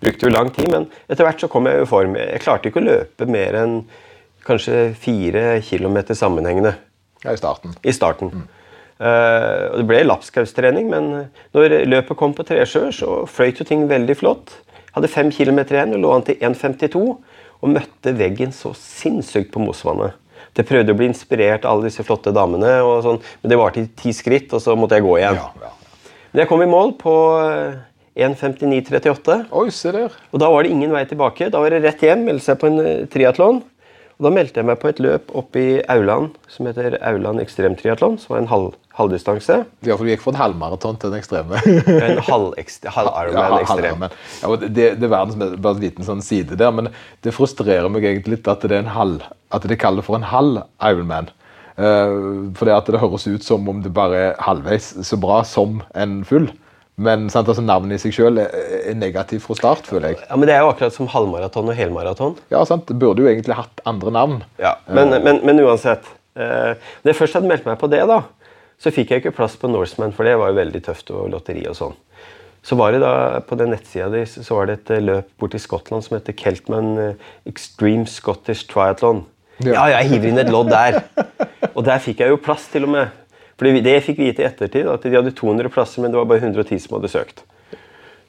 [0.00, 2.16] brukte jo lang tid, men etter hvert så kom jeg i form.
[2.16, 3.74] Jeg klarte ikke å løpe mer enn
[4.46, 6.74] kanskje fire kilometer sammenhengende
[7.24, 7.74] Ja, I starten.
[7.84, 8.30] i starten.
[9.00, 11.10] Eh, og det ble lapskaustrening, men
[11.56, 14.54] når løpet kom på Tresjø, så fløyt jo ting veldig flott.
[14.94, 17.04] Hadde fem kilometer igjen og lå an til 1,52
[17.60, 20.16] og møtte veggen så sinnssykt på Mosvannet.
[20.56, 23.70] Det prøvde å bli inspirert av alle disse flotte damene, og sånn, men det var
[23.76, 25.36] til ti skritt, og så måtte jeg gå igjen.
[25.38, 25.70] Ja, ja.
[26.32, 27.12] Men jeg kom i mål på
[27.44, 27.76] eh,
[28.18, 29.44] 1.59,38.
[29.54, 30.14] Oi, se der.
[30.34, 31.50] Og da var det ingen vei tilbake.
[31.52, 32.80] Da var det rett hjem, melde seg på en
[33.12, 33.62] triatlon.
[34.20, 38.18] Og Da meldte jeg meg på et løp oppe i Auland som heter Auland ekstremtriatlon,
[38.20, 39.62] som var en halv, halvdistanse.
[39.86, 41.62] Ja, for du gikk fra en halvmaraton til en ekstreme.
[41.64, 44.04] En halv-Ironman halv Ja, ekstrem.
[44.04, 46.90] Ja, det, det er verdens bare en liten sånn side der, men
[47.24, 49.24] det frustrerer meg egentlig litt at det er en halv,
[49.56, 51.32] at de kaller for en halv Ironman.
[51.80, 55.40] Uh, for det at det høres ut som om det bare er halvveis så bra
[55.48, 56.50] som en full.
[57.00, 60.20] Men sant, altså, navnet i seg selv er, negativt fra start, føler jeg.
[60.26, 62.36] Ja, men Det er jo akkurat som halvmaraton og helmaraton.
[62.52, 64.42] Ja, sant, Det burde jo egentlig hatt andre navn.
[64.60, 66.04] Ja, men, men, men uansett.
[66.36, 66.76] Eh,
[67.08, 68.22] jeg først hadde meldt meg på det, da,
[68.80, 71.64] så fikk jeg ikke plass på Norseman, for det var jo veldig tøft og lotteri
[71.70, 71.96] og sånn.
[72.62, 75.60] Så var det da, På den nettsida di så var det et eh, løp borti
[75.60, 79.24] Skottland som heter Keltman eh, Extreme Scottish Triathlon.
[79.64, 79.72] Ja.
[79.72, 81.02] Ja, jeg hiver inn et lodd der.
[81.76, 83.16] Og der fikk jeg jo plass, til og med.
[83.60, 86.40] Fordi det fikk vite i ettertid, at de hadde 200 plasser, men det var bare
[86.40, 87.42] 110 som hadde søkt.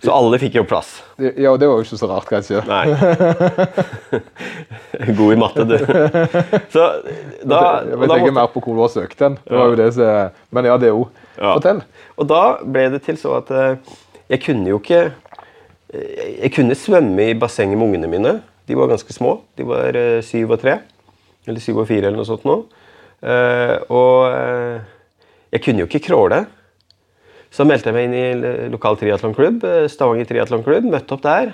[0.01, 0.89] Så alle fikk jo plass.
[1.21, 2.61] Ja, og det var jo ikke så rart, kanskje.
[2.65, 2.89] Nei.
[5.17, 5.75] God i matte, du.
[6.73, 6.87] Så
[7.45, 9.35] da, jeg vet ikke mer på hvor du har søkt den.
[9.45, 11.03] Det var jo det som, men ja, det jo
[11.37, 11.53] Ja.
[11.53, 11.83] Fortell.
[12.17, 13.93] Og da ble det til så at eh,
[14.33, 18.33] jeg kunne jo ikke eh, Jeg kunne svømme i bassenget med ungene mine.
[18.67, 19.37] De var ganske små.
[19.57, 20.79] De var eh, syv og tre.
[21.45, 22.57] Eller syv og fire, eller noe sånt nå.
[23.93, 24.81] Og
[25.51, 26.45] jeg kunne jo ikke crawle.
[27.51, 30.87] Så meldte jeg meg inn i lokal triatlonklubb, eh, Stavanger triatlonklubb.
[30.93, 31.51] Møtte opp der.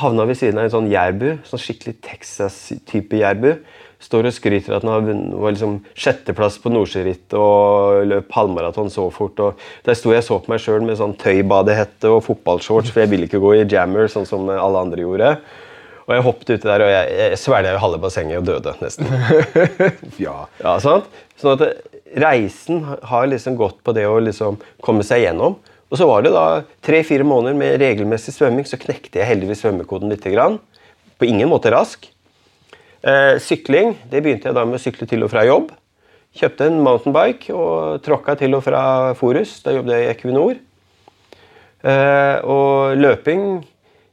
[0.00, 1.28] Havna ved siden av en sånn jærbu.
[1.46, 3.54] Sånn skikkelig Texas-type jærbu.
[4.00, 9.38] Står og skryter at han var liksom sjetteplass på nordsjørittet og løp halvmaraton så fort.
[9.44, 13.04] og Der sto jeg og så på meg sjøl med sånn tøybadehette og fotballshorts, for
[13.04, 15.34] jeg ville ikke gå i jammer sånn som alle andre gjorde.
[16.08, 19.06] Og jeg hoppet uti der, og jeg, jeg svelga halve bassenget og døde nesten.
[20.24, 20.48] Ja.
[20.58, 21.06] Ja, sant?
[21.38, 25.58] Sånn at reisen har liksom gått på det å liksom komme seg gjennom.
[25.90, 30.12] Og så var det da tre-fire måneder med regelmessig svømming, så knekte jeg heldigvis svømmekoden
[30.12, 30.26] litt.
[30.30, 30.60] Grann.
[31.18, 32.06] På ingen måte rask.
[33.00, 35.72] Eh, sykling det begynte jeg da med å sykle til og fra jobb.
[36.36, 38.82] Kjøpte en mountainbike og tråkka til og fra
[39.18, 39.56] Forus.
[39.64, 40.60] Da jobbet jeg i Equinor.
[41.80, 43.64] Eh, og løping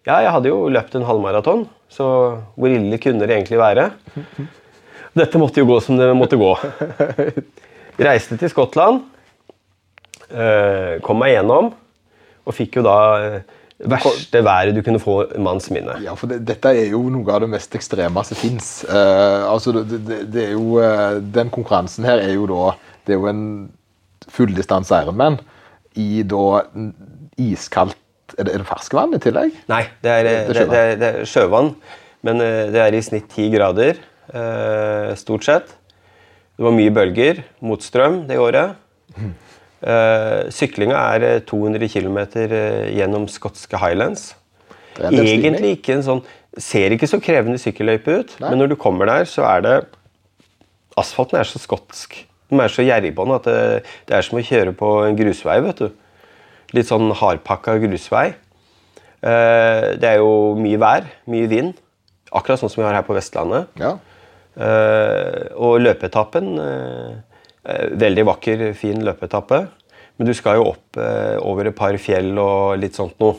[0.08, 2.06] Ja, jeg hadde jo løpt en halvmaraton, så
[2.56, 3.90] hvor ille kunne det egentlig være?
[5.20, 6.54] Dette måtte jo gå som det måtte gå.
[7.98, 9.04] Reiste til Skottland.
[10.30, 11.72] eh, kom meg gjennom.
[12.48, 13.56] Og fikk jo da eh,
[13.90, 15.98] verste været du kunne få manns minne.
[16.04, 18.72] Ja, for det, dette er jo noe av det mest ekstreme som fins.
[18.88, 22.74] altså, det, det, det er jo eh, Den konkurransen her er jo da
[23.06, 23.46] Det er jo en
[24.28, 25.40] fulldistanse Ironman
[25.98, 26.64] i da
[27.40, 27.98] iskaldt
[28.38, 29.56] Er det, er det ferskvann i tillegg?
[29.72, 31.72] Nei, det er, Det det, er er, sjøvann.
[32.28, 34.00] Men eh, det er i snitt ti grader,
[34.34, 35.72] eh, stort sett.
[36.58, 38.78] Det var mye bølger, mot strøm det året.
[39.78, 42.18] Uh, syklinga er eh, 200 km
[42.98, 44.32] gjennom skotske highlands.
[44.98, 46.26] Egentlig ikke en sånn
[46.58, 48.48] Ser ikke så krevende sykkelløype ut, Nei.
[48.50, 49.74] men når du kommer der, så er det
[50.98, 52.16] Asfalten er så skotsk.
[52.50, 53.60] Den er så gjerrigbånd at det,
[54.10, 55.60] det er som å kjøre på en grusvei.
[55.62, 55.92] vet du.
[56.74, 58.32] Litt sånn hardpakka grusvei.
[59.22, 61.78] Uh, det er jo mye vær, mye vind.
[62.34, 63.70] Akkurat sånn som vi har her på Vestlandet.
[63.78, 64.00] Ja.
[64.58, 67.12] Eh, og løpeetappen eh,
[67.62, 69.60] eh, Veldig vakker, fin løpeetappe.
[70.18, 70.98] Men du skal jo opp
[71.46, 73.36] over et par fjell og litt sånt noe.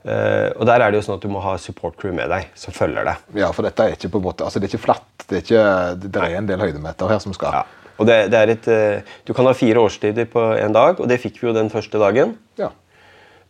[0.00, 2.46] Uh, og der er det jo sånn at du må ha support crew med deg
[2.56, 3.24] som følger deg.
[3.36, 5.10] ja, for dette er ikke på en måte Altså, det er ikke flatt.
[5.26, 5.64] Det er, ikke,
[6.06, 7.60] det, er en del høydemeter her som skal Ja.
[8.00, 11.10] Og det, det er et, uh, du kan ha fire årstider på en dag, og
[11.10, 12.32] det fikk vi jo den første dagen.
[12.56, 12.70] Ja.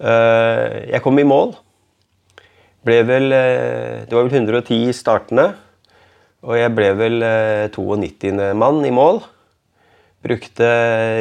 [0.01, 1.55] Uh, jeg kom i mål.
[2.83, 5.53] Ble vel Det var vel 110 startende.
[6.47, 8.33] Og jeg ble vel eh, 92.
[8.57, 9.21] mann i mål.
[10.25, 10.69] Brukte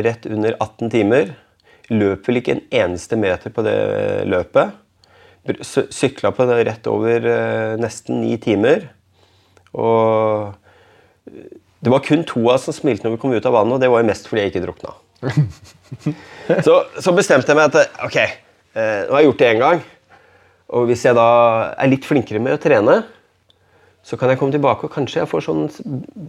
[0.05, 1.34] rett under 18 timer.
[1.91, 3.75] Løp vel ikke en eneste meter på det
[4.29, 4.75] løpet.
[5.47, 8.88] Br- Sykla på det rett over eh, nesten ni timer.
[9.75, 10.53] Og
[11.27, 13.77] eh, det var kun to av oss som smilte når vi kom ut av vannet,
[13.77, 14.95] og det var jo mest fordi jeg ikke drukna.
[16.65, 19.79] Så, så bestemte jeg meg at ok, eh, nå har jeg gjort det én gang.
[20.75, 21.25] Og hvis jeg da
[21.82, 22.95] er litt flinkere med å trene,
[24.10, 25.67] så kan jeg komme tilbake og kanskje jeg får sånn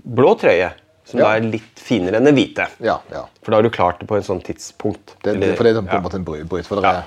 [0.05, 0.71] blå trøye.
[1.09, 1.25] Som Ja.
[1.25, 2.67] da er litt finere enn den hvite.
[2.85, 3.25] Ja, ja.
[3.43, 5.17] For da har du klart det på en sånn tidspunkt.
[5.25, 6.67] Det, Eller- for det er på en måte en bry- bryt.
[6.69, 6.99] For dere.
[6.99, 7.05] Er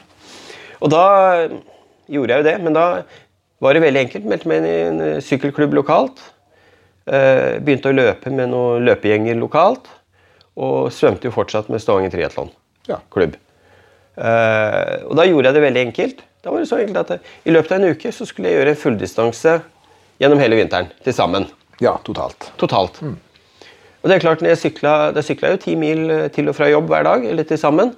[0.82, 1.48] Og da
[2.10, 3.04] gjorde jeg jo det, men da
[3.62, 4.26] var det veldig enkelt.
[4.26, 6.20] Meldte meg inn i en eh, sykkelklubb lokalt.
[7.08, 9.86] Eh, begynte å løpe med noen løpegjenger lokalt.
[10.58, 12.50] Og svømte jo fortsatt med Stavanger triatlon
[12.90, 12.98] Ja.
[13.12, 13.36] klubb.
[14.18, 16.20] Eh, og da gjorde jeg det veldig enkelt.
[16.44, 18.60] Da var det så enkelt at eh, I løpet av en uke så skulle jeg
[18.60, 19.62] gjøre en fulldistanse
[20.24, 21.46] gjennom hele vinteren til sammen.
[21.84, 22.50] ja, totalt.
[22.62, 23.00] Totalt.
[23.04, 26.56] Og det er klart, jeg sykla, Da sykla jeg jo ti mil eh, til og
[26.58, 27.94] fra jobb hver dag, eller til sammen.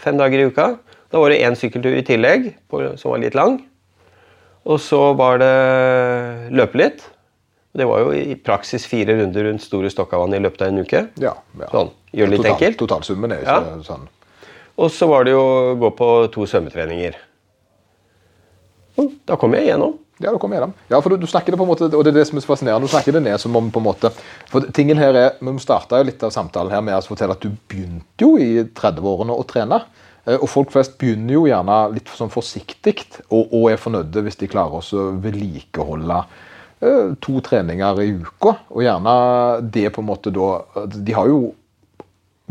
[0.00, 0.70] Fem dager i uka.
[1.12, 2.54] Da var det én sykkeltur i tillegg,
[2.96, 3.58] som var litt lang.
[4.64, 5.50] Og så var det
[6.56, 7.02] løpe litt.
[7.76, 11.02] Det var jo i praksis fire runder rundt Store Stokkavann i løpet av en uke.
[11.20, 11.68] Ja, ja.
[11.72, 12.78] Sånn, gjør det litt Total- enkelt.
[12.82, 13.58] Totalsummen er jo Ja.
[13.60, 14.08] ikke sånn.
[14.78, 17.14] Og så var det jo å gå på to svømmetreninger.
[19.00, 19.98] Og Da kom jeg igjennom.
[20.22, 20.74] Ja, da kommer jeg gjennom.
[20.92, 22.44] Ja, for du, du snakker det på en måte, og det er det som er
[22.46, 24.12] fascinerende, du snakker det ned som om på en måte
[24.52, 27.50] For tingen her er, Vi starta litt av samtalen her med å fortelle at du
[27.50, 29.80] begynte jo i 30-årene å trene.
[30.26, 33.00] Eh, Og folk flest begynner jo gjerne litt sånn forsiktig
[33.30, 36.20] og, og er fornøyde hvis de klarer å vedlikeholde
[36.84, 38.56] eh, to treninger i uka.
[38.70, 39.16] Og gjerne
[39.74, 40.52] det på en måte da
[40.86, 41.54] De har jo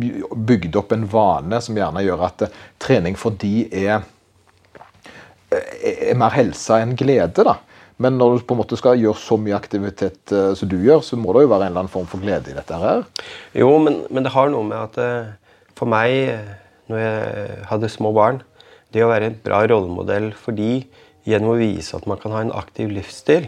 [0.01, 4.01] bygd opp en vane som gjerne gjør at eh, trening for de er
[5.81, 7.45] er mer helse enn glede.
[7.47, 7.57] da.
[8.01, 11.03] Men når du på en måte skal gjøre så mye aktivitet uh, som du gjør,
[11.05, 13.03] så må det jo være en eller annen form for glede i dette her.
[13.57, 16.49] Jo, men, men det har noe med at uh, for meg, eh,
[16.91, 18.41] når jeg hadde små barn,
[18.93, 20.83] det å være en bra rollemodell for de
[21.25, 23.47] gjennom å vise at man kan ha en aktiv livsstil,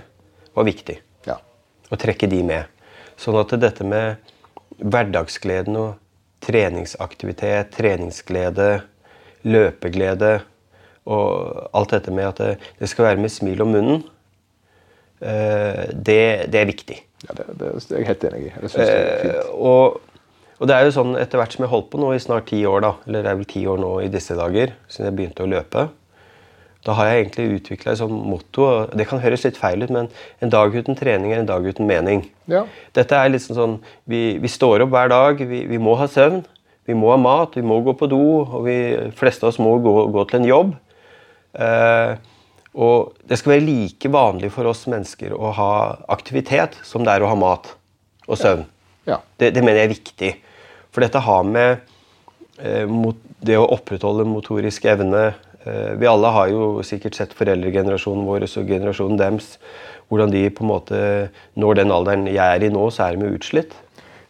[0.57, 0.95] var viktig.
[1.27, 1.39] Ja.
[1.93, 2.69] Å trekke de med.
[3.21, 4.21] Sånn at dette med
[4.81, 5.99] hverdagsgleden og
[6.43, 8.71] treningsaktivitet, treningsglede,
[9.45, 10.39] løpeglede
[11.05, 14.03] og alt dette med at det, det skal være med smil om munnen,
[15.21, 16.99] eh, det, det er viktig.
[17.27, 18.53] ja det, det, er jeg helt enig i.
[18.61, 19.49] Det synes jeg er Eh, fint.
[19.53, 20.01] og,
[20.59, 22.47] og det er jo sånn etter hvert som jeg har holdt på nå i snart
[22.51, 25.17] ti år, da, eller det er vel ti år nå i disse dager, siden jeg
[25.19, 25.89] begynte å løpe,
[26.83, 28.65] da har jeg egentlig utvikla et sånt motto.
[28.91, 30.09] Det kan høres litt feil ut, men
[30.43, 32.25] en dag uten trening er en dag uten mening.
[32.51, 32.65] Ja.
[32.91, 36.41] Dette er liksom sånn Vi, vi står opp hver dag, vi, vi må ha søvn,
[36.83, 38.75] vi må ha mat, vi må gå på do, og vi
[39.15, 40.73] fleste av oss må gå, gå til en jobb.
[41.53, 42.13] Eh,
[42.73, 45.71] og det skal være like vanlig for oss mennesker å ha
[46.13, 47.69] aktivitet som det er å ha mat
[48.25, 48.65] og søvn.
[49.05, 49.19] Ja.
[49.37, 50.31] Det, det mener jeg er viktig.
[50.93, 51.83] For dette har med
[52.61, 55.33] eh, mot, det å opprettholde motorisk evne
[55.65, 59.57] eh, Vi alle har jo sikkert sett foreldregenerasjonen vår og generasjonen dems.
[60.09, 61.01] Hvordan de på en måte
[61.59, 63.75] når den alderen jeg er i nå, så er de utslitt.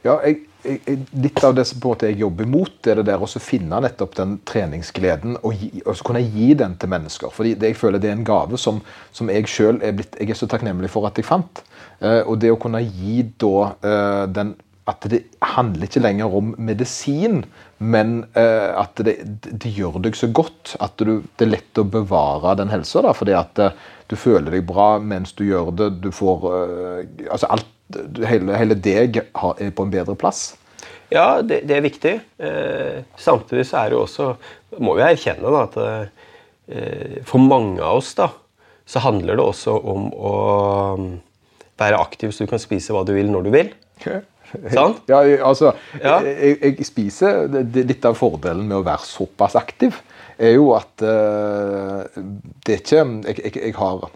[0.03, 3.23] Ja, jeg- litt av det som på en måte jeg jobber imot, er det der
[3.23, 7.33] å finne nettopp den treningsgleden og, gi, og så kunne gi den til mennesker.
[7.35, 8.81] Fordi jeg føler det er en gave som,
[9.15, 11.63] som jeg sjøl er, jeg er så takknemlig for at jeg fant.
[11.99, 16.49] Eh, og det å kunne gi da eh, den At det handler ikke lenger om
[16.59, 17.45] medisin,
[17.79, 19.13] men eh, at det,
[19.63, 22.99] det gjør deg så godt at du, det er lett å bevare den helsa.
[23.15, 23.71] Fordi at eh,
[24.11, 25.87] du føler deg bra mens du gjør det.
[26.03, 27.69] Du får eh, altså alt,
[28.27, 30.53] hele, hele deg er på en bedre plass.
[31.13, 32.13] Ja, det, det er viktig.
[32.41, 34.29] Eh, samtidig så er det jo også
[34.81, 38.31] Må vi erkjenne da, at eh, for mange av oss da,
[38.89, 40.35] så handler det også om å
[40.97, 41.09] mm,
[41.79, 43.69] være aktiv så du kan spise hva du vil når du vil.
[44.73, 45.03] Sant?
[45.09, 46.19] Ja, altså, Ja.
[46.25, 49.97] Jeg, jeg spiser Litt av fordelen med å være såpass aktiv
[50.41, 52.21] er jo at eh,
[52.65, 54.07] det er ikke jeg, jeg, jeg, har,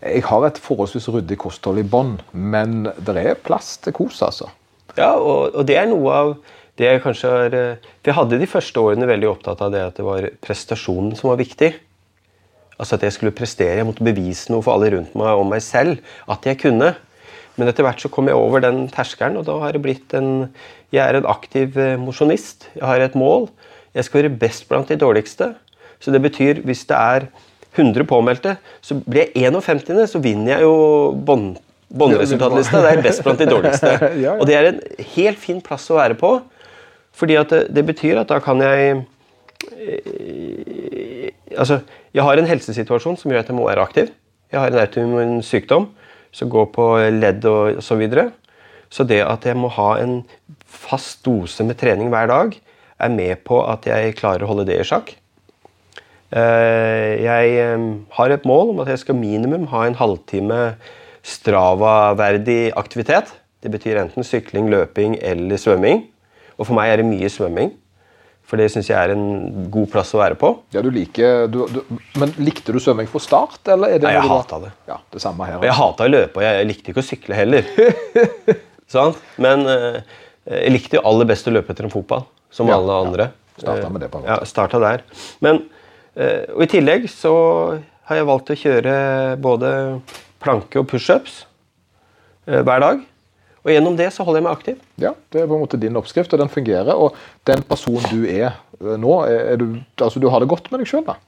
[0.00, 4.48] jeg har et forholdsvis ryddig kosthold i bånn, men det er plass til kos, altså.
[4.96, 6.32] Ja, og, og det er noe av
[6.80, 9.82] det jeg kanskje har eh, For jeg hadde de første årene veldig opptatt av det
[9.84, 11.74] at det var prestasjonen som var viktig.
[12.80, 13.76] Altså at jeg skulle prestere.
[13.76, 16.00] Jeg måtte bevise noe for alle rundt meg om meg selv
[16.32, 16.94] at jeg kunne.
[17.58, 20.48] Men etter hvert så kom jeg over den terskelen, og da har det blitt en
[20.90, 22.70] Jeg er en aktiv eh, mosjonist.
[22.74, 23.50] Jeg har et mål.
[23.94, 25.52] Jeg skal være best blant de dårligste.
[26.00, 27.28] Så det betyr hvis det er
[27.76, 30.74] 100 påmeldte, så blir jeg 51., så vinner jeg jo
[31.26, 31.58] bånd-
[31.90, 32.80] båndresultatlista.
[32.82, 33.92] Det er best blant de dårligste.
[34.40, 34.80] Og det er en
[35.14, 36.36] helt fin plass å være på.
[37.20, 39.00] Fordi at det, det betyr at da kan jeg
[39.74, 41.80] eh, Altså,
[42.14, 44.12] jeg har en helsesituasjon som gjør at jeg må være aktiv.
[44.50, 45.88] Jeg har en autoimmun sykdom
[46.34, 48.28] som går på ledd og så videre.
[48.90, 50.20] Så det at jeg må ha en
[50.66, 52.54] fast dose med trening hver dag,
[53.00, 55.14] er med på at jeg klarer å holde det i sjakk.
[56.30, 60.74] Eh, Jeg har et mål om at jeg skal minimum ha en halvtime
[61.26, 63.34] Strava-verdig aktivitet.
[63.60, 66.06] Det betyr enten sykling, løping eller svømming.
[66.56, 67.74] Og for meg er det mye svømming.
[68.48, 70.48] For det syns jeg er en god plass å være på.
[70.74, 71.82] Ja, du liker, du, du,
[72.18, 74.70] men likte du svømming fra start, eller er det Nei, jeg hatet det.
[74.90, 75.60] Ja, det samme her.
[75.60, 77.68] Og jeg hata å løpe, og jeg likte ikke å sykle heller.
[78.94, 79.14] sånn?
[79.44, 80.00] Men eh,
[80.50, 83.28] jeg likte jo aller best å løpe etter en fotball, som Ja, alle andre.
[83.54, 84.32] Startet Starta med det på en måte.
[84.40, 85.04] Ja, starta der.
[85.46, 85.62] Men,
[86.16, 87.32] og I tillegg så
[88.10, 88.94] har jeg valgt å kjøre
[89.40, 89.70] både
[90.42, 91.44] planke og pushups
[92.48, 93.00] eh, hver dag.
[93.60, 94.76] Og gjennom det så holder jeg meg aktiv.
[95.02, 96.94] Ja, Det er på en måte din oppskrift, og den fungerer.
[96.96, 97.14] Og
[97.46, 98.48] den personen du er
[98.80, 101.18] eh, nå, er, du, altså du har det godt med deg sjøl, da?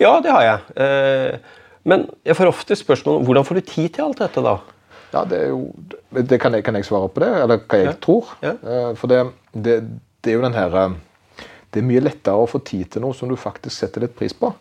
[0.00, 0.78] Ja, det har jeg.
[0.80, 4.56] Eh, men jeg får ofte spørsmål om hvordan får du tid til alt dette, da?
[5.14, 5.58] Ja, det jo
[6.10, 7.96] det kan, jeg, kan jeg svare på det, eller hva jeg Ja.
[8.02, 8.32] tror?
[8.42, 8.54] Ja.
[8.64, 9.20] Eh, For det,
[9.54, 9.76] det,
[10.24, 10.96] det er jo den her eh,
[11.74, 14.32] Det er mye lettere å få tid til noe som du faktisk setter litt pris
[14.38, 14.52] på.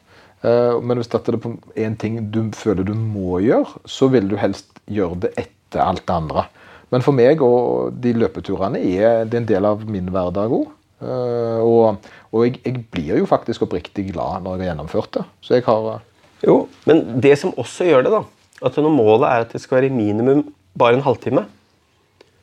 [0.42, 4.40] Eh, Men hvis dette er en ting du føler du må gjøre, så vil du
[4.42, 6.46] helst gjøre det etter etter alt det andre.
[6.94, 10.70] Men for meg og de løpeturene er det en del av min hverdag òg.
[11.04, 15.26] og, og jeg, jeg, blir jo faktisk oppriktig glad når jeg har gjennomført det.
[15.42, 16.04] Så jeg har
[16.44, 18.22] Jo, men det som også gjør det, da,
[18.68, 20.46] at når målet er at det skal være minimum
[20.78, 21.46] bare en halvtime,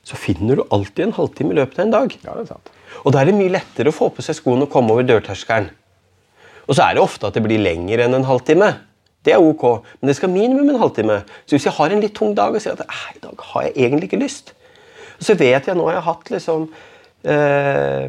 [0.05, 2.15] så finner du alltid en halvtime i løpet av en dag.
[2.25, 2.71] Ja, det er sant.
[3.05, 5.71] Og da er det mye lettere å få på seg skoene og komme over dørterskelen.
[6.69, 8.71] Og så er det ofte at det blir lenger enn en halvtime.
[9.27, 9.65] Det er ok,
[10.01, 11.21] men det skal minimum en halvtime.
[11.45, 12.85] Så hvis jeg har en litt tung dag og sier at
[13.17, 14.55] i dag har jeg egentlig ikke lyst,
[15.21, 16.63] så vet jeg nå har jeg hatt liksom
[17.29, 18.07] eh,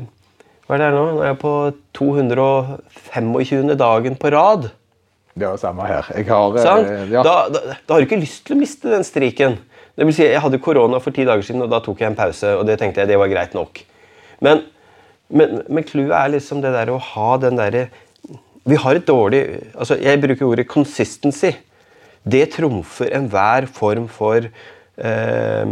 [0.64, 1.02] Hva er det nå?
[1.18, 1.56] Nå er jeg på
[1.98, 3.74] 225.
[3.82, 4.70] dagen på rad.
[5.36, 6.08] Det er det samme her.
[6.16, 7.24] Jeg har, eh, ja.
[7.28, 9.60] da, da, da, har du ikke lyst til å miste den striken.
[9.96, 12.20] Det vil si, Jeg hadde korona for ti dager siden, og da tok jeg en
[12.20, 12.56] pause.
[12.56, 13.84] og det tenkte jeg det var greit nok.
[14.40, 14.64] Men,
[15.32, 17.88] men, clouet er liksom det der å ha den derre
[18.68, 19.42] vi har et dårlig
[19.74, 21.56] altså Jeg bruker ordet 'consistency'.
[22.24, 25.66] Det trumfer enhver form for eh,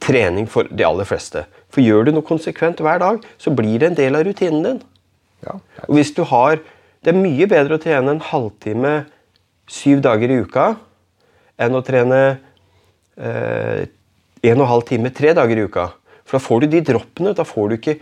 [0.00, 1.46] trening for de aller fleste.
[1.70, 4.82] For gjør du noe konsekvent hver dag, så blir det en del av rutinen din.
[5.46, 5.56] Ja,
[5.88, 6.60] og hvis du har
[7.00, 9.06] Det er mye bedre å trene en halvtime
[9.66, 10.76] syv dager i uka
[11.56, 12.18] enn å trene
[13.16, 13.86] eh,
[14.44, 15.86] en og en halv time tre dager i uka.
[16.28, 17.32] For da får du de droppene.
[17.32, 17.96] Da får du ikke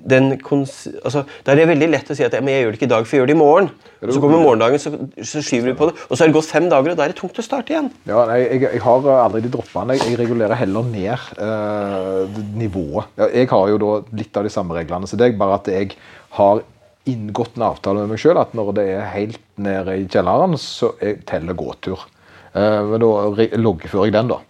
[0.00, 3.06] altså, Da er det veldig lett å si at jeg gjør det ikke i dag,
[3.06, 3.70] for jeg gjør det i morgen.
[4.00, 4.92] Så kommer morgendagen, så,
[5.28, 5.94] så, skyver du på det.
[6.08, 7.90] Og så har det gått fem dager, og da er det tungt å starte igjen.
[8.08, 9.98] Ja, nei, jeg, jeg, har aldri de droppene.
[10.00, 13.12] Jeg, regulerer heller ned eh, nivået.
[13.28, 15.92] Jeg har jo da litt av de samme reglene som deg, bare at jeg
[16.38, 16.62] har
[17.10, 20.94] inngått en avtale med meg sjøl at når det er helt nede i kjelleren, så
[21.00, 22.06] jeg teller gåtur.
[22.54, 24.40] Eh, men da loggfører jeg den, da.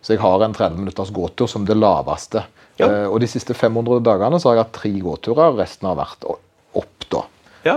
[0.00, 2.46] Så jeg har en 30 minutters gåtur som det laveste.
[2.80, 2.88] Ja.
[2.88, 6.26] Uh, og de siste 500 dagene så har jeg hatt tre gåturer, resten har vært
[6.30, 7.24] opp, da.
[7.66, 7.76] Ja,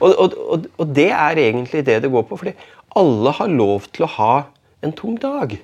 [0.00, 2.38] og, og, og, og, det er egentlig det det går på.
[2.40, 2.54] fordi
[2.96, 4.34] alle har lov til å ha
[4.80, 5.58] en tung dag.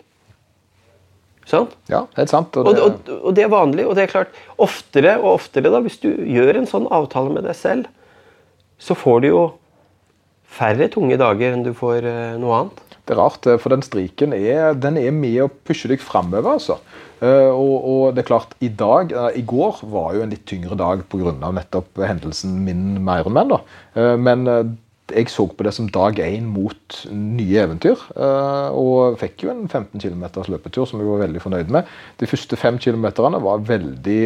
[1.46, 1.76] Sant?
[1.90, 2.56] Ja, helt sant.
[2.58, 2.82] Og det...
[3.16, 3.86] Og, det er vanlig.
[3.86, 7.46] Og det er klart, oftere og oftere, da, hvis du gjør en sånn avtale med
[7.46, 7.88] deg selv,
[8.82, 9.44] så får du jo
[10.56, 12.82] færre tunge dager enn du får uh, noe annet.
[13.06, 16.58] Det er rart, for den striken er, den er med å pushe deg framover.
[16.58, 16.80] Altså.
[17.16, 20.44] Uh, og, og, det er klart, i dag, uh, i går var jo en litt
[20.48, 21.32] tyngre dag pga.
[21.54, 23.54] nettopp hendelsen min med Ironman.
[23.54, 23.60] da.
[24.20, 24.44] men
[25.06, 28.00] jeg så på det som dag én mot nye eventyr.
[28.74, 31.86] og fikk jo en 15 km løpetur som jeg var veldig fornøyd med.
[32.18, 34.20] De første fem kilometerne var veldig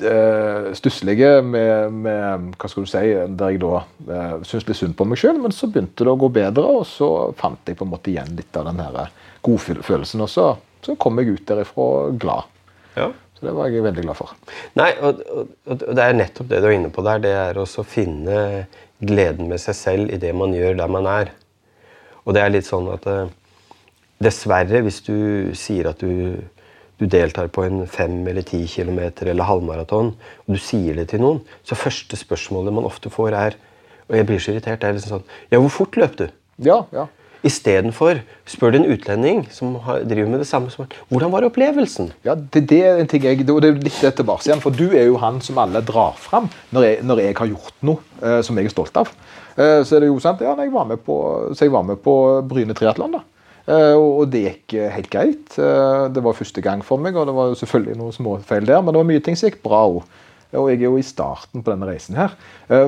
[0.00, 3.00] Eh, stusslige med, med, hva skal du si,
[3.38, 5.38] der jeg da eh, syntes litt synd på meg sjøl.
[5.42, 7.08] Men så begynte det å gå bedre, og så
[7.38, 10.22] fant jeg på en måte igjen litt av den her eh, godfølelsen.
[10.24, 10.50] Og så,
[10.84, 11.88] så kom jeg ut derifra
[12.20, 12.52] glad.
[12.98, 13.08] Ja.
[13.38, 14.34] Så det var jeg veldig glad for.
[14.78, 17.22] Nei, og, og, og, det er nettopp det du er inne på der.
[17.22, 18.38] Det er å finne
[18.98, 21.34] gleden med seg selv i det man gjør der man er.
[22.26, 23.06] Og det er litt sånn at
[24.22, 25.18] dessverre, hvis du
[25.56, 26.34] sier at du
[26.98, 30.14] du deltar på en fem eller ti kilometer eller halvmaraton,
[30.46, 33.58] og du sier det til noen, så første spørsmålet man ofte får, er
[34.08, 34.84] Og jeg blir så irritert.
[34.84, 36.28] er liksom sånn Ja, hvor fort løp du?
[36.64, 37.06] Ja, ja.
[37.44, 38.18] Istedenfor
[38.50, 42.10] spør du en utlending som har, driver med det samme som Hvordan var opplevelsen?
[42.24, 44.88] Ja, det, det, er en ting jeg, og det er litt tilbake igjen, for Du
[44.90, 48.40] er jo han som alle drar fram når jeg, når jeg har gjort noe eh,
[48.42, 49.12] som jeg er stolt av.
[49.54, 51.18] Eh, så er det jo sant, ja, jeg var med på,
[51.54, 52.14] så jeg var med på
[52.48, 53.20] Bryne triatlon.
[53.68, 55.58] Eh, og det gikk eh, helt greit.
[55.60, 58.94] Eh, det var første gang for meg, og det var selvfølgelig noen småfeil der, men
[58.94, 60.00] det var mye ting som gikk bra òg.
[60.56, 62.32] Og jeg er jo i starten på denne reisen her.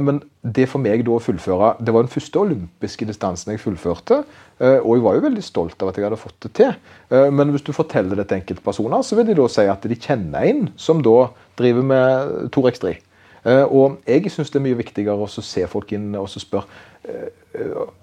[0.00, 4.22] Men det for meg da å fullføre Det var den første olympiske distansen jeg fullførte.
[4.64, 6.72] Og jeg var jo veldig stolt av at jeg hadde fått det til.
[7.10, 10.46] Men hvis du forteller det til enkeltpersoner, så vil de da si at de kjenner
[10.48, 11.26] en som da
[11.60, 12.94] driver med Torex3.
[13.68, 16.64] Og jeg syns det er mye viktigere å se folk inn og spørre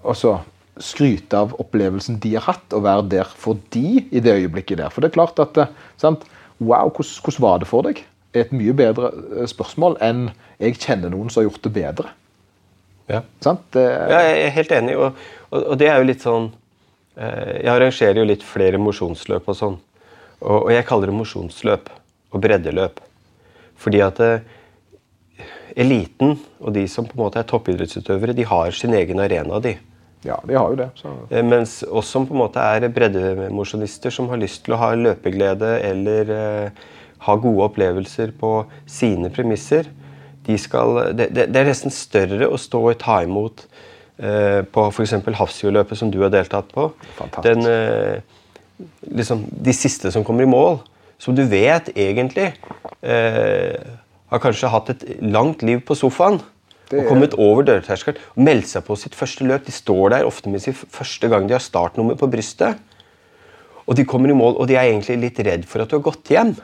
[0.06, 0.36] altså,
[0.84, 4.92] skryte av opplevelsen de har hatt, og være der for de i det øyeblikket der.
[4.92, 6.26] For det er klart at eh, sant?
[6.58, 8.04] Wow, hvordan, var det for deg?
[8.34, 12.12] er et mye bedre eh, spørsmål enn jeg kjenner noen som har gjort det bedre.
[13.08, 14.96] Ja, det, ja jeg er helt enig.
[15.00, 16.50] Og, og, og, det er jo litt sånn
[17.16, 19.78] eh, Jeg arrangerer jo litt flere mosjonsløp og sånn.
[20.42, 21.88] Og, og, jeg kaller det mosjonsløp
[22.34, 23.00] og breddeløp.
[23.78, 24.20] Fordi at
[25.78, 29.60] eliten og de som på en måte er toppidrettsutøvere, de har sin egen arena.
[29.62, 29.76] de.
[30.26, 30.88] Ja, de har jo det.
[30.98, 31.12] Så.
[31.30, 34.90] Eh, mens oss som på en måte er breddemosjonister som har lyst til å ha
[34.98, 36.86] løpeglede eller eh,
[37.26, 38.52] ha gode opplevelser på
[38.88, 39.90] sine premisser,
[40.48, 43.66] de skal, det, det, det, er nesten større å stå og ta imot
[44.16, 45.18] eh, på f.eks.
[45.38, 46.88] Hafrsfjordløpet, som du har deltatt på.
[47.44, 50.80] Den, eh, liksom, de siste som kommer i mål,
[51.18, 52.52] som du vet egentlig
[53.02, 56.38] har kanskje hatt et langt liv på sofaen
[56.90, 59.66] det og kommet over dørterskelen og meldt seg på sitt første løp.
[59.66, 62.80] De står der ofte med sin første gang de har startnummer på brystet.
[63.88, 66.04] Og de kommer i mål, og de er egentlig litt redd for at du har
[66.10, 66.56] gått hjem.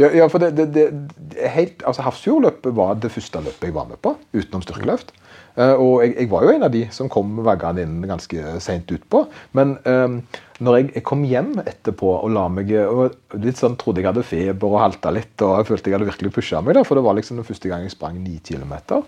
[0.00, 3.90] Ja, ja for det, det, det, helt, altså Hafrsfjordløpet var det første løpet jeg var
[3.90, 5.12] med på, utenom styrkeløft.
[5.52, 8.88] Eh, og jeg, jeg, var jo en av de som kom vaggende inn ganske seint
[8.94, 9.26] utpå.
[9.58, 10.16] Men um,
[10.64, 14.24] når jeg, jeg, kom hjem etterpå og la meg og litt sånn trodde jeg hadde
[14.24, 17.04] feber og halta litt, og jeg følte jeg hadde virkelig pusha meg, der, for det
[17.04, 19.04] var liksom den første gang jeg sprang ni kilometer.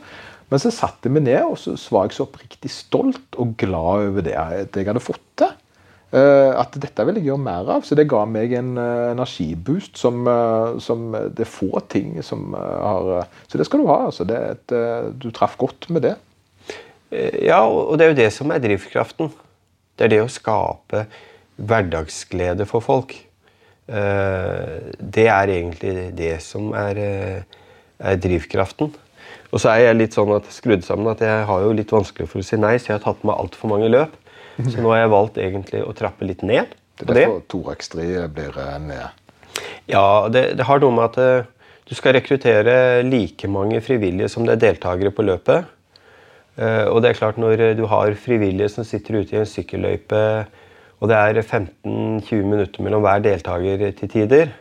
[0.55, 4.05] Men så satte jeg meg ned, og så var jeg så oppriktig stolt og glad
[4.07, 5.51] over det, jeg hadde fått til.
[6.15, 7.83] Uh, at dette vil jeg gjøre mer av.
[7.83, 12.55] Så det ga meg en uh, energiboost som, uh, som, Det er få ting som
[12.55, 13.97] har Så det skal du ha.
[14.07, 14.23] altså.
[14.31, 14.77] Et,
[15.19, 16.15] du traff godt med det.
[17.43, 19.35] Ja, og det er jo det som er drivkraften.
[19.99, 21.05] Det er det å skape
[21.59, 23.15] hverdagsglede for folk.
[23.87, 26.99] Det er egentlig det som er,
[27.99, 28.95] er drivkraften.
[29.55, 32.27] Og så er jeg litt sånn at skrudd sammen at jeg har jo litt vanskelig
[32.31, 34.17] for å si nei, så jeg har tatt med altfor mange løp.
[34.59, 36.75] Så nå har jeg valgt egentlig å trappe litt ned.
[36.99, 39.23] Det er derfor Torex3 blir ned?
[39.91, 41.47] Ja, det, det, har noe med at
[41.87, 45.71] du skal rekruttere like mange frivillige som det er deltakere på løpet.
[46.55, 50.23] Eh, og det er klart Når du har frivillige som sitter ute i en sykkelløype,
[51.03, 54.55] og det er 15-20 minutter mellom hver deltaker til tider,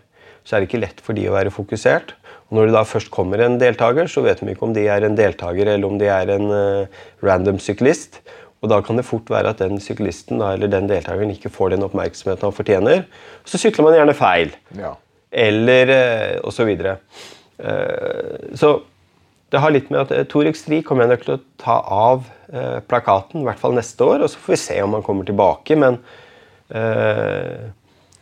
[0.44, 2.14] så er det ikke lett for de å være fokusert.
[2.54, 5.06] Og når det da først kommer en deltaker, så vet vi ikke om de er
[5.08, 8.20] en deltaker eller om de er en uh, random syklist.
[8.64, 11.74] Og da kan det fort være at den syklisten da, eller den deltakeren ikke får
[11.74, 13.04] den oppmerksomheten han fortjener.
[13.50, 14.54] Så sykler man gjerne feil.
[14.78, 14.94] Ja.
[15.34, 17.00] Eller uh, og så videre.
[17.58, 18.76] Uh, så
[19.54, 22.24] det har litt med at Torex 3 kommer jeg nok til å ta av
[22.90, 24.24] plakaten, i hvert fall neste år.
[24.26, 26.00] Og så får vi se om han kommer tilbake, men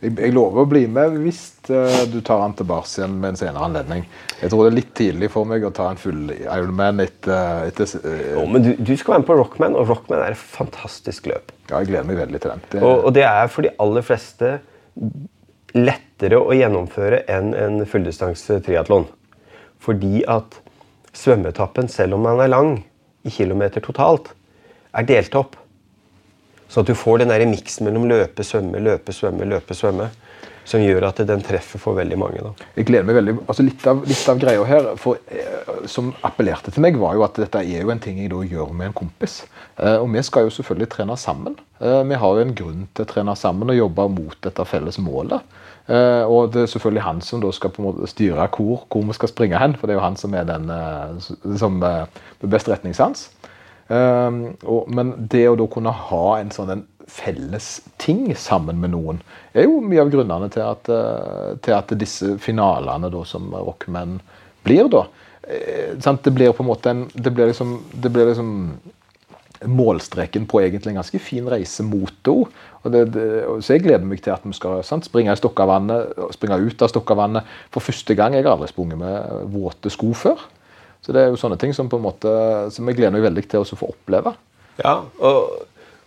[0.02, 3.66] jeg, jeg, lover å bli med hvis du tar han tilbake igjen med en senere
[3.68, 4.06] anledning.
[4.40, 7.92] Jeg tror det er litt tidlig for meg å ta en full Ironman etter, etter
[8.40, 11.54] oh, Men du, du, skal være med på Rockman, og Rockman er et fantastisk løp.
[11.68, 12.66] Ja, jeg gleder meg veldig til den.
[12.74, 12.82] Det...
[12.82, 14.56] Og, og, det er for de aller fleste
[15.72, 19.06] lettere å gjennomføre enn en fulldistanse triatlon.
[19.82, 20.58] Fordi at
[21.16, 22.76] svømmeetappen, selv om den er lang,
[23.22, 24.32] i kilometer totalt,
[24.92, 25.56] er delt opp.
[26.72, 30.10] Sånn at du får den miksen mellom løpe, svømme, løpe, svømme, løpe, svømme.
[30.64, 32.38] Som gjør at den treffer for veldig mange.
[32.38, 32.66] Da.
[32.78, 36.70] Jeg gleder meg veldig, altså Litt av, litt av greia her for, eh, som appellerte
[36.70, 38.94] til meg, var jo at dette er jo en ting jeg da gjør med en
[39.00, 39.40] kompis.
[39.74, 41.58] Eh, og vi skal jo selvfølgelig trene sammen.
[41.82, 45.02] Eh, vi har jo en grunn til å trene sammen og jobbe mot dette felles
[45.02, 45.42] målet.
[45.90, 49.02] Uh, og det er selvfølgelig han som da skal på en måte styre hvor, hvor
[49.02, 49.74] vi skal springe hen.
[49.74, 52.06] For det er jo han som er den uh, som uh,
[52.46, 53.26] best retningssans.
[53.90, 59.18] Og, men det å da kunne ha en sånn en felles ting sammen med noen,
[59.52, 60.88] er jo mye av grunnene til at,
[61.64, 64.20] til at disse finalene da som Rockmen
[64.64, 65.04] blir, da.
[65.42, 68.52] det blir på en måte en Det blir liksom, det blir liksom
[69.66, 72.48] målstreken på egentlig en ganske fin reise mot henne.
[72.82, 73.26] Det, det,
[73.62, 76.90] så jeg gleder meg til at vi skal sant, springe i Stokkavannet, springe ut av
[76.90, 78.34] Stokkavannet for første gang.
[78.34, 80.42] Jeg har aldri sprunget med våte sko før.
[81.02, 82.32] Så det er jo sånne ting som på en måte,
[82.74, 84.34] som jeg gleder meg veldig til å få oppleve.
[84.80, 85.64] Ja, og,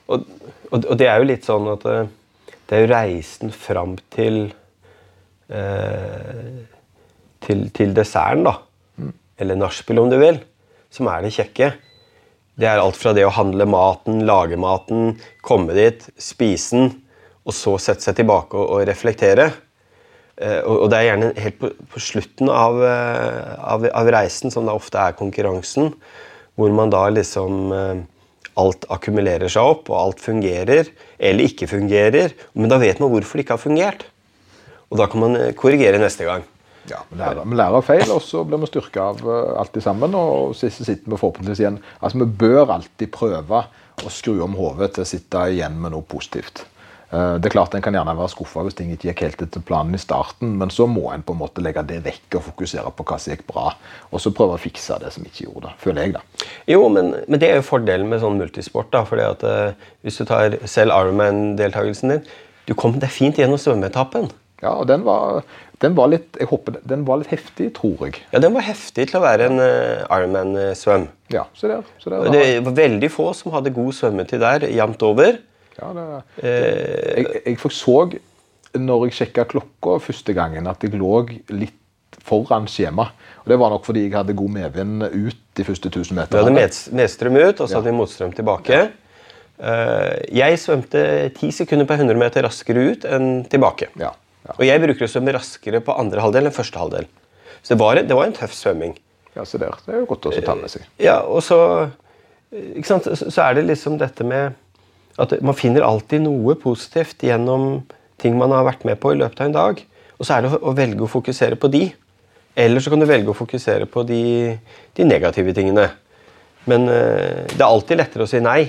[0.07, 0.29] og,
[0.71, 2.07] og, det er jo litt sånn at eh,
[2.65, 4.47] det er jo reisen fram til
[5.51, 6.63] eh,
[7.45, 8.57] til, til desserten, da.
[8.99, 9.13] Mm.
[9.41, 10.39] Eller nachspiel, om du vil.
[10.93, 11.71] Som er det kjekke.
[12.55, 16.93] Det er alt fra det å handle maten, lage maten, komme dit, spise den,
[17.45, 19.49] og så sette seg tilbake og, og reflektere.
[20.35, 24.67] Eh, og, det er gjerne helt på, på slutten av, eh, av, av, reisen, som
[24.67, 25.93] da ofte er konkurransen,
[26.59, 27.95] hvor man da liksom eh,
[28.55, 30.87] Alt akkumulerer seg opp, og alt fungerer,
[31.19, 32.31] eller ikke fungerer.
[32.55, 34.05] Men da vet man hvorfor det ikke har fungert.
[34.87, 36.45] Og da kan man korrigere neste gang.
[36.87, 39.27] Ja, Vi lærer, vi lærer feil, og så blir vi styrka av
[39.59, 40.15] alltid sammen.
[40.15, 43.65] Og så sitter vi forhåpentligvis igjen Altså, Vi bør alltid prøve
[43.99, 46.63] å skru om hodet til å sitte igjen med noe positivt.
[47.11, 49.63] Uh, det er klart En kan gjerne være skuffa hvis ting ikke gikk helt etter
[49.65, 52.93] planen i starten, men så må en på en måte legge det vekk og fokusere
[52.95, 53.67] på hva som gikk bra.
[54.11, 55.75] Og så prøve å fikse det som ikke gjorde det.
[55.83, 56.47] Føler jeg, da.
[56.71, 58.89] Jo, men, men det er jo fordelen med sånn multisport.
[58.95, 62.25] da, fordi at uh, Hvis du tar selv Ironman-deltakelsen din
[62.65, 64.31] Du kom deg fint gjennom svømmeetappen.
[64.63, 65.43] Ja, og den var
[65.83, 68.21] den var litt jeg håper, den var litt heftig, tror jeg.
[68.31, 71.09] Ja, den var heftig til å være en uh, Ironman-svøm.
[71.33, 75.03] Ja, så der, så der det var veldig få som hadde god svømmetid der jevnt
[75.05, 75.41] over.
[75.79, 77.97] Ja, det, det, eh, jeg, jeg forså
[78.75, 81.21] når jeg sjekka klokka første gangen, at jeg lå
[81.55, 83.09] litt foran skjema.
[83.43, 86.33] Og Det var nok fordi jeg hadde god medvind ut de første 1000 meterne.
[86.33, 88.75] Du hadde nedstrøm ut, og så hadde vi motstrøm tilbake.
[88.75, 88.87] Ja.
[89.55, 91.01] Uh, jeg svømte
[91.37, 93.87] ti sekunder per 100 meter raskere ut enn tilbake.
[94.01, 94.11] Ja.
[94.45, 94.55] Ja.
[94.57, 97.07] Og jeg bruker å svømme raskere på andre halvdel enn første halvdel.
[97.63, 98.97] Så det var, det var en tøff svømming.
[99.35, 99.77] Ja, så der.
[99.85, 100.83] Det er jo godt å ta med seg.
[101.01, 101.57] Ja, og så,
[102.51, 103.07] ikke sant?
[103.09, 104.59] så er det liksom dette med
[105.21, 107.83] at man finner alltid noe positivt gjennom
[108.21, 109.83] ting man har vært med på i løpet av en dag.
[110.15, 111.85] Og så er det å, velge å fokusere på de.
[112.55, 114.23] Eller så kan du velge å fokusere på de,
[114.95, 115.89] de negative tingene.
[116.69, 118.61] Men eh, det er alltid lettere å si nei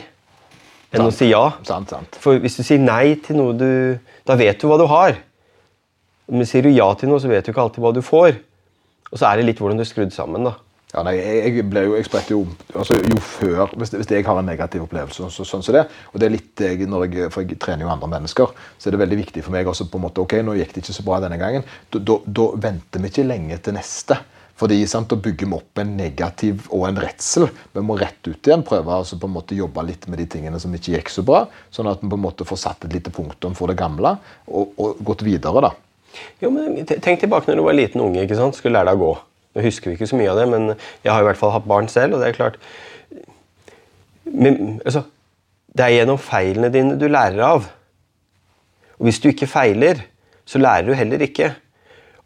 [0.92, 1.08] enn Sant.
[1.08, 1.44] å si ja.
[1.66, 2.18] Sant, sant.
[2.22, 3.70] For hvis du sier nei til noe du
[4.26, 5.18] Da vet du hva du har.
[6.26, 8.40] Men sier du ja til noe, så vet du ikke alltid hva du får.
[9.12, 10.48] Og så er det litt hvordan du er skrudd sammen.
[10.48, 10.56] da.
[10.94, 14.38] Ja, nei, jeg, ble jo, jeg spretter jo altså, Jo før Hvis, hvis jeg har
[14.38, 15.82] en negativ opplevelse, så, sånn som det,
[16.12, 18.94] og det er litt jeg, når jeg, For jeg trener jo andre mennesker, så er
[18.94, 21.04] det veldig viktig for meg også på en måte Ok, nå gikk det ikke så
[21.08, 21.66] bra denne gangen.
[21.90, 24.20] Da venter vi ikke lenge til neste.
[24.56, 27.48] Fordi sant, Da bygger vi opp en negativ og en redsel.
[27.74, 30.60] Vi må rett ut igjen prøve altså, på en måte jobbe litt med de tingene
[30.62, 31.44] som ikke gikk så bra.
[31.74, 34.16] Sånn at vi på en måte får satt et lite punktum for det gamle
[34.46, 35.66] og, og gått videre.
[35.66, 35.74] da.
[36.40, 38.56] Jo, men Tenk tilbake når du var liten unge ikke sant?
[38.56, 39.16] skulle lære deg å gå.
[39.56, 41.68] Nå husker vi ikke så mye av det, men jeg har i hvert fall hatt
[41.68, 42.16] barn selv.
[42.16, 42.58] og det er klart...
[44.26, 45.06] Men, altså,
[45.72, 47.70] det er gjennom feilene dine du lærer av.
[48.98, 50.02] Og Hvis du ikke feiler,
[50.44, 51.54] så lærer du heller ikke.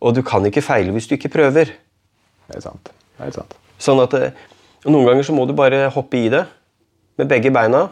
[0.01, 1.71] Og du kan ikke feile hvis du ikke prøver.
[2.49, 2.91] Det er sant.
[3.19, 3.57] Det er sant.
[3.81, 4.47] Sånn at eh,
[4.89, 6.47] Noen ganger så må du bare hoppe i det
[7.21, 7.85] med begge beina.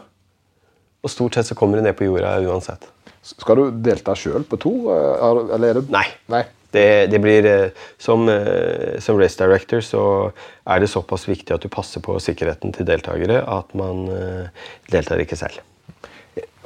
[1.05, 2.89] Og stort sett så kommer du ned på jorda uansett.
[3.23, 6.07] Skal du delta sjøl på to, eh, eller er det Nei.
[6.33, 6.47] Nei.
[6.71, 10.03] Det, det blir, eh, som, eh, som race director så
[10.69, 15.21] er det såpass viktig at du passer på sikkerheten til deltakere at man eh, deltar
[15.23, 15.63] ikke selv.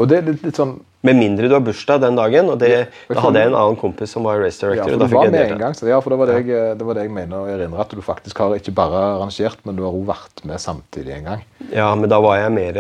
[0.02, 2.48] Og det er litt, litt sånn Med mindre du har bursdag den dagen.
[2.50, 2.86] og det, Ja,
[3.16, 4.94] Da hadde jeg en annen kompis som var race Ja, director.
[4.94, 5.74] for og du var jeg med en gang.
[5.76, 7.82] Så ja, for det var det, jeg, det var det jeg mener å erindre.
[7.84, 11.28] At du faktisk har ikke bare arrangert, men du har også vært med samtidig en
[11.28, 11.44] gang.
[11.74, 12.80] Ja, men da var jeg mer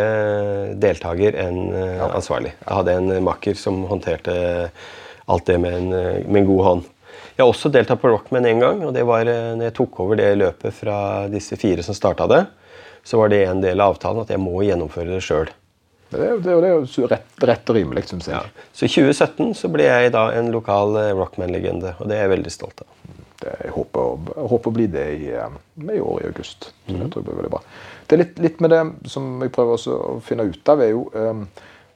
[0.79, 1.59] deltaker enn
[2.07, 2.53] ansvarlig.
[2.63, 4.37] Da hadde jeg en makker som håndterte
[5.27, 5.89] alt det med en,
[6.27, 6.89] med en god hånd.
[7.33, 9.99] Jeg har også deltatt på Rockman en gang, og det var eh, når jeg tok
[10.05, 10.97] over det løpet fra
[11.31, 12.43] disse fire som starta det.
[13.03, 15.49] Så var det en del av avtalen at jeg må gjennomføre det sjøl.
[16.13, 18.37] Det er, det det er jo rett, rett og rimelig, syns jeg.
[18.37, 18.67] Ja.
[18.75, 22.33] Så i 2017 så ble jeg da en lokal eh, Rockman-legende, og det er jeg
[22.35, 22.91] veldig stolt av.
[23.41, 25.57] Det, jeg, håper, jeg håper å bli det i, eh,
[25.97, 26.69] i år i august.
[26.85, 27.63] Så det tror jeg blir veldig bra.
[28.05, 30.93] Det er litt, litt med det som jeg prøver også å finne ut av, er
[30.93, 31.43] jo eh,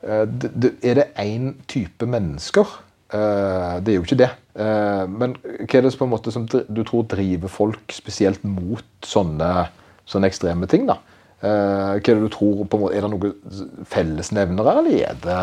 [0.02, 2.74] det, det, Er det én type mennesker?
[3.08, 4.30] Eh, det er jo ikke det.
[4.60, 9.08] Eh, men hva er det på en måte som du tror driver folk spesielt mot
[9.08, 9.70] sånne,
[10.10, 10.88] sånne ekstreme ting?
[10.90, 11.00] da?
[11.40, 15.20] Eh, hva er det du tror på en måte, Er det noen fellesnevnere, eller er
[15.24, 15.42] det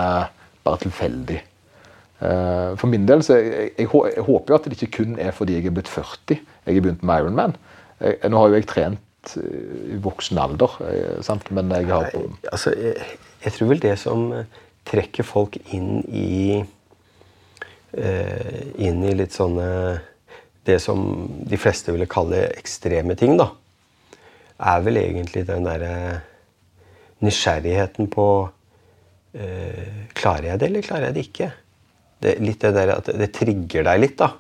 [0.65, 1.41] bare tilfeldig?
[2.25, 5.59] For min del så jeg, jeg, jeg håper jo at det ikke kun er fordi
[5.59, 6.39] jeg er blitt 40.
[6.65, 7.57] Jeg har begynt med Ironman.
[8.01, 10.79] Nå har jo jeg trent i voksen alder,
[11.27, 11.51] sant?
[11.53, 12.09] men jeg har
[12.53, 14.25] Altså, jeg, jeg tror vel det som
[14.89, 16.63] trekker folk inn i
[17.95, 19.67] Inn i litt sånne
[20.67, 23.51] Det som de fleste ville kalle ekstreme ting, da.
[24.59, 26.23] Er vel egentlig den derre
[27.25, 28.27] nysgjerrigheten på
[29.37, 31.51] eh, Klarer jeg det, eller klarer jeg det ikke?
[32.25, 34.31] Det, litt det der at det trigger deg litt, da.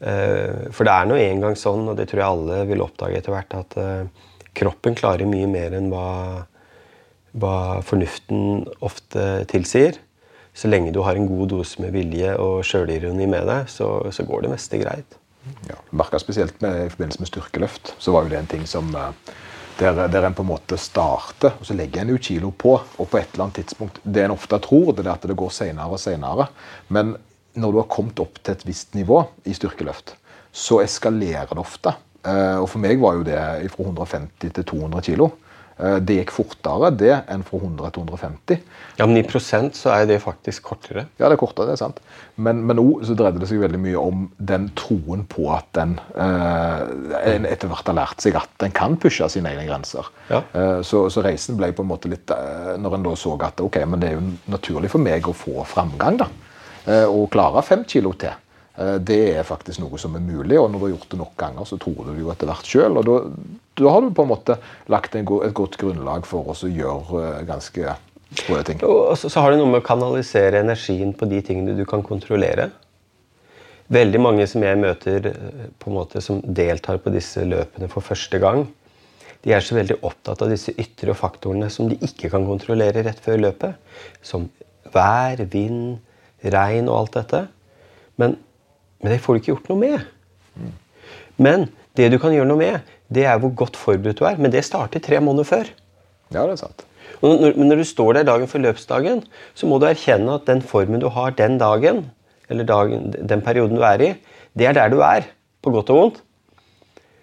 [0.00, 3.36] Eh, For det er nå engang sånn, og det tror jeg alle vil oppdage etter
[3.36, 6.06] hvert, at eh, kroppen klarer mye mer enn hva,
[7.38, 7.56] hva
[7.86, 10.00] fornuften ofte tilsier.
[10.54, 14.26] Så lenge du har en god dose med vilje og sjølironi med deg, så, så
[14.26, 15.16] går det meste greit.
[15.68, 18.90] ja, merka spesielt med, i forbindelse med styrkeløft, så var jo det en ting som
[18.96, 19.32] eh,
[19.80, 22.74] der, der en på en måte starter, og så legger en jo kilo på.
[22.98, 25.52] Og på et eller annet tidspunkt Det en ofte tror, det er at det går
[25.54, 26.50] senere og senere.
[26.88, 27.14] Men
[27.54, 30.14] når du har kommet opp til et visst nivå i styrkeløft,
[30.52, 31.94] så eskalerer det ofte.
[32.26, 33.40] Eh, Og for meg var jo det
[33.72, 35.30] fra 150 til 200 kilo.
[35.80, 38.58] Eh, Det gikk fortere det enn fra 100 til 150.
[38.98, 41.06] Ja, Men i prosent så er det faktisk kortere.
[41.18, 42.00] Ja, det er kortere, det er sant.
[42.36, 45.96] Men, men også så dreide det seg veldig mye om den troen på at en,
[46.16, 50.10] eh, etter hvert har lært seg at en kan pushe sine egne grenser.
[50.28, 50.42] Ja.
[50.52, 53.60] Eh, så, så reisen ble på en måte litt eh, Når en da så at
[53.60, 56.28] ok, men det er jo naturlig for meg å få framgang, da.
[56.86, 58.36] Eh, og klare fem kilo til.
[58.80, 61.34] Eh, det er faktisk noe som er mulig, og når du har gjort det nok
[61.40, 63.00] ganger, så tror du det jo etter hvert sjøl.
[63.00, 63.16] Og da,
[63.86, 64.56] har du på en måte
[64.92, 67.96] lagt en go et godt grunnlag for å gjøre eh, ganske
[68.40, 68.82] sprø ting.
[68.86, 72.04] Og så, så har det noe med å kanalisere energien på de tingene du kan
[72.06, 72.70] kontrollere.
[73.90, 78.06] Veldig mange som jeg møter eh, på en måte som deltar på disse løpene for
[78.06, 78.68] første gang,
[79.40, 83.20] de er så veldig opptatt av disse ytre faktorene som de ikke kan kontrollere rett
[83.24, 83.96] før løpet.
[84.20, 84.50] Som
[84.92, 85.96] vær, vind,
[86.44, 87.40] regn og alt dette.
[88.20, 88.36] Men,
[89.00, 90.72] men det får du ikke gjort noe med.
[91.40, 94.38] Men det du kan gjøre noe med, det er hvor godt forberedt du er.
[94.40, 95.70] Men det starter tre måneder før.
[96.30, 96.84] Ja, det er sant.
[97.20, 99.22] Og når, men når du står der dagen før løpsdagen,
[99.56, 102.04] så må du erkjenne at den formen du har den dagen,
[102.52, 104.10] eller dagen, den perioden du er i,
[104.56, 105.28] det er der du er.
[105.60, 106.20] På godt og vondt.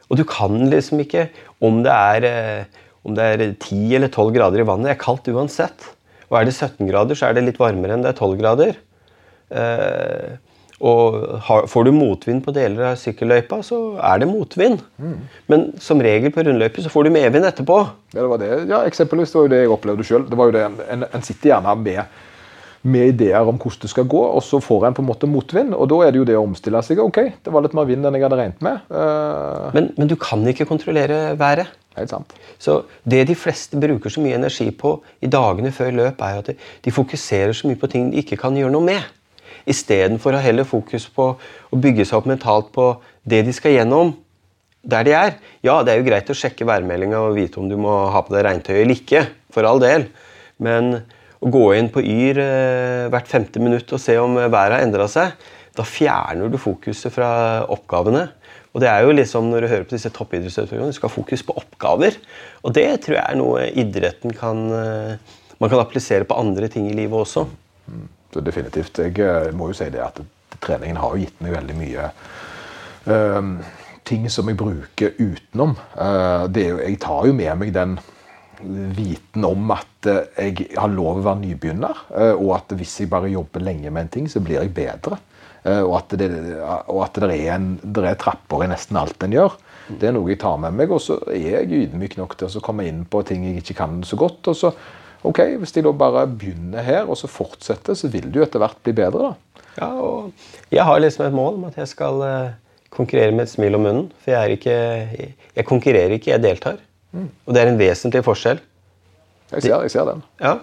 [0.08, 1.26] Og du kan liksom ikke
[1.60, 2.66] Om det er, eh,
[3.04, 5.88] om det er 10 eller 12 grader i vannet, det er kaldt uansett.
[6.30, 8.78] Og er det 17 grader, så er det litt varmere enn det er 12 grader.
[10.78, 14.84] Og har, får du motvind på deler av sykkelløypa, så er det motvind.
[15.50, 17.80] Men som regel på rundløype så får du medvind etterpå.
[18.14, 18.50] Ja, det var det.
[18.70, 20.28] Ja, eksempelvis det var jo det jeg opplevde sjøl.
[20.62, 22.22] En, en, en sitter gjerne med,
[22.86, 25.74] med ideer om hvordan det skal gå, og så får en på en måte motvind.
[25.74, 27.02] Og da er det jo det å omstille seg.
[27.02, 28.86] Ok, det var litt mer vind enn jeg hadde regnet med.
[28.94, 31.74] Uh, Men, men du kan ikke kontrollere været.
[31.98, 32.38] helt sant.
[32.62, 36.54] Så det de fleste bruker så mye energi på i dagene før løp, er at
[36.54, 39.02] de, de fokuserer så mye på ting de ikke kan gjøre noe med.
[39.68, 42.94] Istedenfor å heller fokus på å bygge seg opp mentalt på
[43.28, 44.16] det de skal gjennom
[44.88, 45.36] der de er.
[45.66, 48.36] Ja, det er jo greit å sjekke værmeldinga og vite om du må ha på
[48.36, 49.26] deg regntøy eller ikke.
[49.54, 50.08] For all del.
[50.64, 51.02] Men
[51.44, 55.08] å gå inn på Yr eh, hvert femte minutt og se om været har endra
[55.12, 55.36] seg,
[55.78, 57.30] da fjerner du fokuset fra
[57.74, 58.26] oppgavene.
[58.74, 61.44] Og det er jo liksom når du hører på disse toppidrettsutøverne, du skal ha fokus
[61.46, 62.18] på oppgaver.
[62.64, 66.86] Og det tror jeg er noe idretten kan eh, Man kan applisere på andre ting
[66.86, 67.48] i livet også.
[68.46, 69.00] Definitivt.
[69.00, 70.22] Jeg eh, må jo si det at
[70.64, 72.10] treningen har gitt meg veldig mye
[73.06, 73.58] um,
[74.08, 75.76] ting som jeg bruker utenom.
[75.94, 77.98] Uh, jo, jeg tar jo med meg den
[78.98, 83.12] viten om at eh, jeg har lov å være nybegynner, uh, og at hvis jeg
[83.12, 85.22] bare jobber lenge med en ting, så blir jeg bedre.
[85.68, 86.30] Og at det,
[86.88, 89.58] og at det, er, en, det er trapper i nesten alt en gjør.
[89.90, 92.62] Det er noe jeg tar med meg, og så er jeg ydmyk nok til å
[92.64, 94.48] komme inn på ting jeg ikke kan så godt.
[94.48, 94.72] og så
[95.24, 98.60] ok, Hvis jeg da bare begynner her, og så fortsetter, så vil det jo etter
[98.60, 99.32] hvert bli bedre.
[99.32, 99.64] da.
[99.78, 100.32] Ja, og
[100.74, 102.56] jeg har liksom et mål om at jeg skal eh,
[102.90, 104.12] konkurrere med et smil om munnen.
[104.24, 104.78] For jeg er ikke
[105.56, 106.78] Jeg konkurrerer ikke, jeg deltar.
[107.46, 108.60] Og det er en vesentlig forskjell.
[109.52, 110.24] Jeg ser, jeg ser den.
[110.44, 110.58] Ja.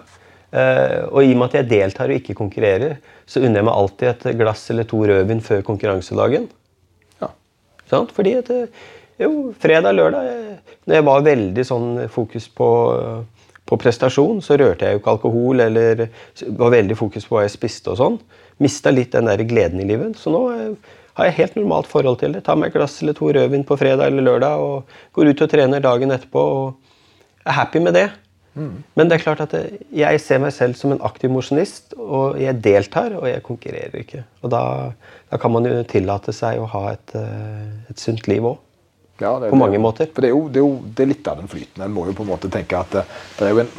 [0.55, 3.79] Eh, og i og med at jeg deltar og ikke konkurrerer, så unner jeg meg
[3.79, 6.45] alltid et glass eller to rødvin før konkurransedagen.
[7.23, 7.31] Ja.
[7.91, 8.07] Sånn?
[8.15, 8.83] Fordi at eh,
[9.19, 9.31] jo,
[9.63, 10.27] fredag, lørdag
[10.85, 12.67] Når jeg var veldig sånn fokus på,
[13.65, 16.05] på prestasjon, så rørte jeg jo ikke alkohol eller
[16.59, 18.19] var veldig fokus på hva jeg spiste og sånn.
[18.61, 20.19] Mista litt den der gleden i livet.
[20.21, 22.43] Så nå eh, har jeg helt normalt forhold til det.
[22.45, 25.51] Tar meg et glass eller to rødvin på fredag eller lørdag og går ut og
[25.51, 26.93] trener dagen etterpå og
[27.45, 28.09] er happy med det.
[28.95, 29.53] Men det er klart at
[29.91, 34.21] jeg ser meg selv som en aktiv mosjonist, og jeg deltar, og jeg konkurrerer ikke.
[34.45, 34.61] Og da,
[35.31, 38.61] da kan man jo tillate seg å ha et, eh, et sunt liv òg.
[39.21, 40.09] Ja, det, På mange måter.
[40.11, 41.83] For det er, jo, det er jo det er litt av den flyten.
[41.85, 43.05] En må jo på en måte tenke at det,
[43.39, 43.69] det er jo en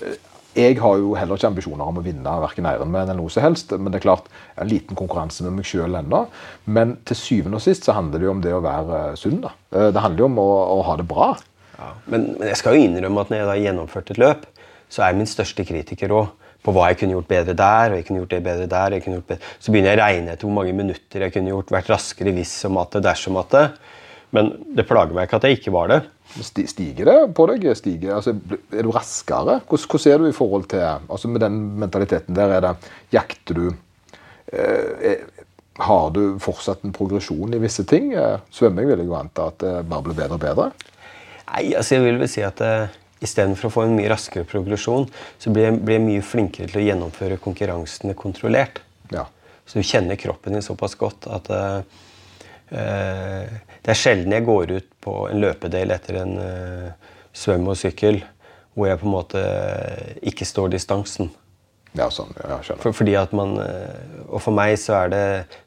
[0.00, 0.20] eh,
[0.56, 3.72] Jeg har jo heller ikke ambisjoner om å vinne verken Ironman eller noe som helst.
[3.72, 4.26] Men det er klart,
[4.60, 6.26] en liten konkurranse med meg sjøl ennå.
[6.64, 9.40] Men til syvende og sist så handler det jo om det å være eh, sunn.
[9.44, 9.54] da.
[9.72, 11.32] Eh, Det handler jo om å, å ha det bra.
[12.06, 14.44] Men, men jeg skal jo innrømme at når jeg da har gjennomført et løp,
[14.92, 16.30] så er jeg min største kritiker òg.
[16.62, 18.94] På hva jeg kunne gjort bedre der, og jeg kunne gjort det bedre der.
[18.94, 19.48] Jeg kunne gjort bedre.
[19.58, 22.52] Så begynner jeg å regne etter hvor mange minutter jeg kunne gjort, vært raskere hvis
[22.68, 23.64] og at det, dersom at det.
[24.32, 26.00] Men det plager meg ikke at jeg ikke var det.
[26.40, 27.66] Stiger det på deg?
[27.76, 28.32] Stiger, altså,
[28.72, 29.58] er du raskere?
[29.68, 33.58] Hvordan, hvordan er du i forhold til altså Med den mentaliteten der, er det Jakter
[33.58, 33.66] du
[34.52, 35.20] eh,
[35.76, 38.14] Har du fortsatt en progresjon i visse ting?
[38.16, 40.70] Eh, Svømming vil jeg jo anta at det bare blir bedre og bedre.
[41.52, 45.04] Nei, altså jeg vil vel si at eh, Istedenfor å få en mye raskere progresjon,
[45.38, 48.80] så blir jeg, blir jeg mye flinkere til å gjennomføre konkurransene kontrollert.
[49.14, 49.28] Ja.
[49.68, 52.00] Så du kjenner kroppen din såpass godt at eh,
[52.74, 53.52] eh,
[53.82, 58.22] Det er sjelden jeg går ut på en løpedel etter en uh, svøm og sykkel
[58.72, 59.40] hvor jeg på en måte
[60.24, 61.28] ikke står distansen.
[61.92, 62.30] ja, sånn.
[62.40, 62.80] Ja, skjønner.
[62.80, 65.24] For, fordi at man, eh, og for meg så er det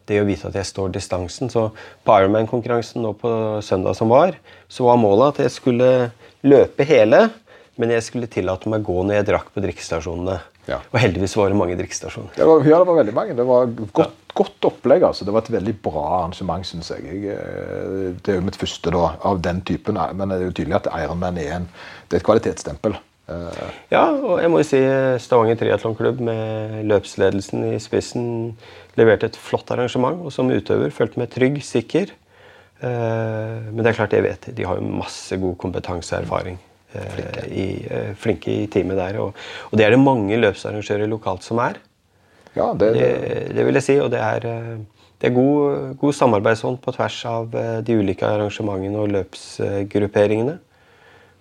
[0.10, 1.52] det å vite at jeg står distansen.
[1.54, 1.68] Så
[2.02, 3.30] på Ironman-konkurransen nå på
[3.62, 4.34] søndag som var,
[4.66, 5.92] så var målet at jeg skulle
[6.42, 7.28] løpe hele,
[7.78, 10.38] men jeg skulle tillate meg å gå når jeg drakk på drikkestasjonene.
[10.70, 10.78] Ja.
[10.92, 12.32] Og heldigvis var det mange drikkestasjoner.
[12.38, 13.34] Det var, ja, det var veldig mange.
[13.38, 15.04] Det var godt, godt opplegg.
[15.06, 15.26] altså.
[15.28, 17.04] Det var et veldig bra arrangement, syns jeg.
[17.06, 17.36] jeg.
[17.36, 20.80] eh, Det er jo mitt første da, av den typen, men det er jo tydelig
[20.80, 21.68] at Ironman er, en,
[22.10, 22.98] det er et kvalitetsstempel.
[23.30, 23.62] Eh,
[23.94, 24.82] Ja, og jeg må jo si
[25.22, 28.28] Stavanger Triatlonklubb med løpsledelsen i spissen
[28.98, 32.16] leverte et flott arrangement, og som utøver følte meg trygg, sikker.
[32.82, 36.58] Eh, Men det er klart, jeg vet, de har jo masse god kompetanse og erfaring.
[36.96, 39.20] Eh, I, eh, flinke i teamet der.
[39.24, 41.80] Og, og det er det mange løpsarrangører lokalt som er.
[42.56, 43.10] Ja, det, Det,
[43.56, 43.98] det vil jeg si.
[44.04, 47.56] Og det er, eh, det er god, god samarbeidsånd på tvers av
[47.88, 50.60] de ulike arrangementene og løpsgrupperingene.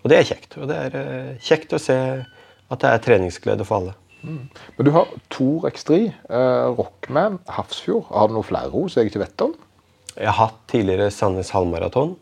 [0.04, 0.56] Og det er kjekt.
[0.60, 1.98] Og det er kjekt å se
[2.70, 3.98] at det er treningsglede for alle.
[4.24, 8.06] Men du har Tor Ekstri, eh, Rockman, Hafrsfjord.
[8.10, 9.54] Har du noen flere som jeg ikke vet om?
[10.14, 12.14] Jeg har hatt tidligere Sandnes halvmaraton.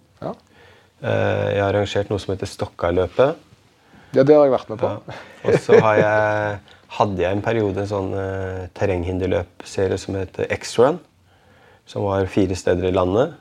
[1.03, 3.39] Eh, Jeg har arrangert noe som heter Stokkaløpet.
[4.15, 4.91] ja det har jeg vært med på.
[4.91, 5.21] Ja.
[5.49, 11.01] Og så hadde jeg en periode en sånn uh, terrenghinderløpserie som heter X-Run.
[11.89, 13.33] Som var fire steder i landet.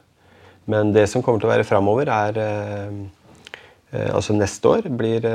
[0.66, 2.96] Men det som kommer til å være framover, er uh,
[3.94, 5.28] uh, Altså neste år blir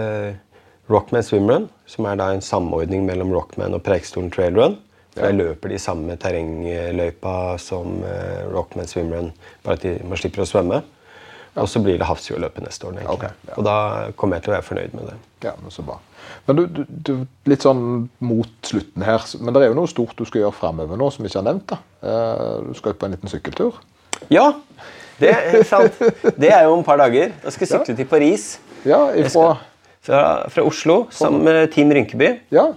[0.90, 4.78] Rockman Swimrun, som er da en samordning mellom Rockman og Preikestolen Trailrun.
[5.16, 8.02] Der løper de samme terrengløypa som
[8.52, 9.30] Rockman Swimrun,
[9.64, 10.82] bare at de, man slipper å svømme.
[11.62, 12.98] Og så blir det Hafrsfjordløpet neste år.
[13.14, 13.54] Okay, ja.
[13.56, 13.76] Og da
[14.18, 15.16] kommer jeg til å være fornøyd med det.
[15.46, 15.96] Ja, men så bra.
[16.46, 17.12] Men du, du, du,
[17.48, 17.82] litt sånn
[18.24, 21.24] mot slutten her, men det er jo noe stort du skal gjøre framover nå som
[21.24, 21.72] vi ikke har nevnt.
[21.72, 21.78] da.
[22.02, 23.80] Eh, Du skal ut på en liten sykkeltur.
[24.32, 24.46] Ja,
[25.20, 25.96] det er sant.
[26.36, 27.32] Det er jo om et par dager.
[27.44, 28.48] Da skal jeg sykle til Paris.
[28.86, 29.54] Ja, ifra skal,
[30.06, 32.34] fra, fra Oslo sammen med Team Rynkeby.
[32.54, 32.72] Ja,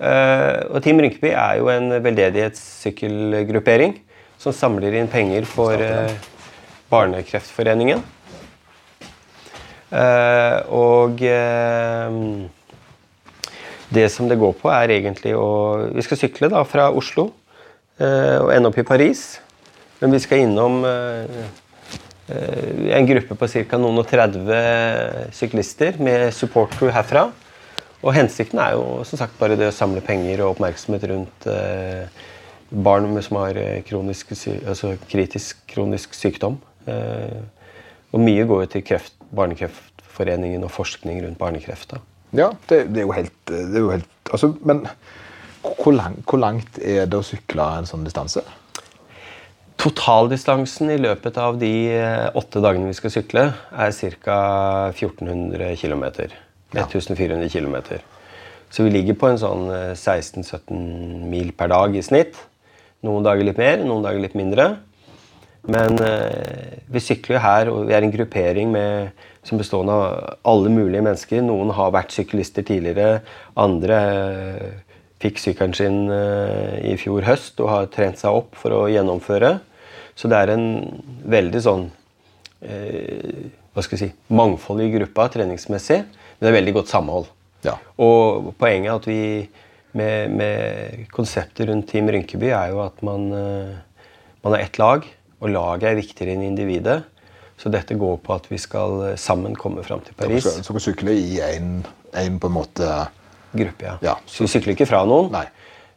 [0.00, 3.98] Uh, og Team Rynkeby er jo en veldedighetssykkelgruppering
[4.40, 6.08] som samler inn penger for eh,
[6.90, 8.02] Barnekreftforeningen.
[9.90, 12.18] Eh, og eh,
[13.90, 17.32] det som det går på, er egentlig å Vi skal sykle da fra Oslo
[17.98, 19.40] eh, og ende opp i Paris.
[20.00, 20.78] Men vi skal innom
[22.30, 23.76] en gruppe på ca.
[23.76, 27.26] noen og 30 syklister med support crew herfra.
[28.00, 31.50] Og hensikten er jo som sagt bare det å samle penger og oppmerksomhet rundt
[32.70, 34.32] barn som har kronisk,
[34.64, 36.56] altså kritisk kronisk sykdom.
[36.88, 37.40] Eh,
[38.10, 41.92] og mye går jo til kreft, Barnekreftforeningen og forskning rundt barnekreft.
[41.92, 42.00] da.
[42.32, 44.86] ja det, det er jo helt, det er jo helt altså, Men
[45.62, 48.42] hvor, lang, hvor langt er det å sykle en sånn distanse?
[49.80, 54.38] Totaldistansen i løpet av de eh, åtte dagene vi skal sykle, er ca.
[54.92, 56.04] 1400 km.
[56.74, 57.76] 1400 km.
[58.70, 62.36] Så vi ligger på en sånn eh, 16-17 mil per dag i snitt.
[63.06, 64.74] Noen dager litt mer, noen dager litt mindre.
[65.68, 70.38] Men eh, vi sykler jo her, og vi er en gruppering med, som bestående av
[70.48, 71.42] alle mulige mennesker.
[71.44, 73.20] Noen har vært syklister tidligere,
[73.60, 74.70] andre eh,
[75.20, 79.58] fikk sykkelen sin eh, i fjor høst og har trent seg opp for å gjennomføre.
[80.16, 80.66] Så det er en
[81.30, 81.86] veldig sånn
[82.64, 87.28] eh, hva skal jeg si, mangfoldig gruppa treningsmessig, men det er veldig godt samhold.
[87.66, 87.76] Ja.
[88.00, 89.22] Og poenget er at vi
[89.96, 93.28] med, med konseptet rundt Team Rynkeby er jo at man,
[94.42, 95.04] man er ett lag,
[95.40, 97.00] og laget er viktigere enn individet.
[97.60, 100.46] Så dette går på at vi skal eh, sammen komme fram til Paris.
[100.48, 101.80] Så dere sykler i en,
[102.16, 102.92] en på en måte
[103.50, 103.96] Gruppe, ja.
[104.04, 104.12] Ja.
[104.30, 105.32] Så vi sykler ikke fra noen.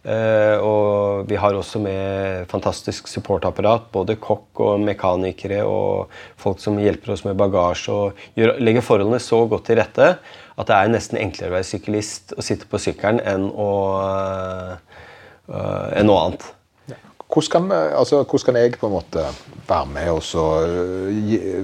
[0.03, 3.91] Eh, og vi har også med fantastisk supportapparat.
[3.93, 6.09] Både kokk og mekanikere og
[6.41, 7.93] folk som hjelper oss med bagasje.
[7.93, 10.15] og gjør, legger forholdene så godt til rette
[10.53, 13.69] at det er nesten enklere å være syklist og sitte på sykkelen enn, å,
[15.49, 16.45] øh, enn noe annet.
[17.33, 19.23] Hvordan kan, altså, hvordan kan jeg på en måte
[19.67, 20.43] være med og så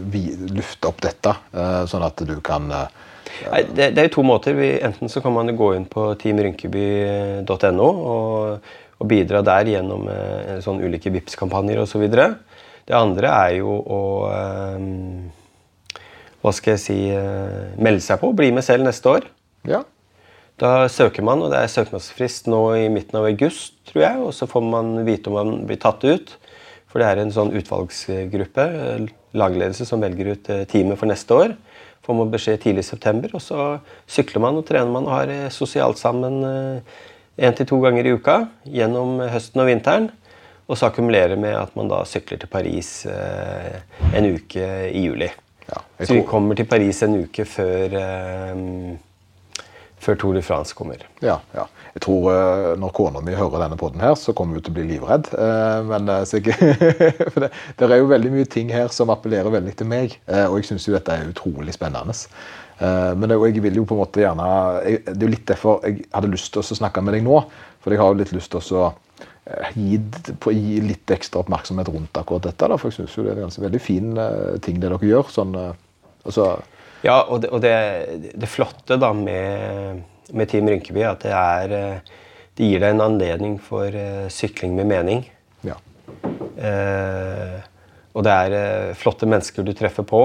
[0.10, 2.88] vi- lufte opp dette, øh, sånn at du kan øh,
[3.52, 4.56] Nei, det, det er jo to måter.
[4.58, 10.58] Vi, enten så kan man gå inn på teamrynkeby.no og, og bidra der gjennom eh,
[10.66, 12.04] sånn ulike Vipps-kampanjer osv.
[12.10, 14.02] Det andre er jo å
[14.34, 16.02] eh,
[16.42, 18.34] Hva skal jeg si eh, Melde seg på.
[18.36, 19.30] Bli med selv neste år.
[19.70, 19.84] Ja.
[20.60, 24.24] Da søker man, og det er søknadsfrist nå i midten av august, tror jeg.
[24.26, 26.36] Og så får man vite om man blir tatt ut.
[26.90, 29.06] For det er en sånn utvalgsgruppe, eh,
[29.38, 31.56] lagledelse, som velger ut eh, teamet for neste år.
[32.04, 33.68] Får man beskjed tidlig i september, og så
[34.10, 36.42] sykler man og trener man og har eh, sosialt sammen
[37.40, 40.10] én til to ganger i uka gjennom høsten og vinteren.
[40.70, 43.80] Og så akkumulerer med at man da sykler til Paris eh,
[44.14, 45.30] en uke i juli.
[45.70, 48.62] Ja, så vi kommer til Paris en uke før eh,
[50.00, 51.02] før Tour de France kommer.
[51.24, 51.66] Ja, ja.
[51.96, 54.78] Jeg tror eh, når kona mi hører denne podden her, så kommer hun til å
[54.78, 55.30] bli livredd.
[55.34, 56.24] Eh, Men eh,
[57.34, 60.60] for det, det er jo veldig mye ting her som appellerer veldig til meg, og
[60.60, 62.16] jeg syns jo dette er utrolig spennende.
[62.80, 64.46] Men jeg vil jo på en måte gjerne
[64.86, 67.42] jeg, Det er jo litt derfor jeg hadde lyst til å snakke med deg nå.
[67.84, 68.86] For jeg har jo litt lyst til å
[69.76, 72.70] gi, gi litt ekstra oppmerksomhet rundt akkurat dette.
[72.72, 74.14] Da, for jeg syns jo det er en ganske veldig fin
[74.64, 75.28] ting det dere gjør.
[75.34, 75.58] sånn,
[76.24, 76.54] altså,
[77.06, 77.76] Ja, og det, og det,
[78.36, 80.02] det flotte da med,
[80.36, 82.16] med Team Rynkeby er at det er eh,
[82.60, 85.24] Det gir deg en anledning for eh, sykling med mening.
[85.64, 85.78] ja.
[86.60, 87.60] Eh,
[88.18, 90.24] og det er eh, flotte mennesker du treffer på.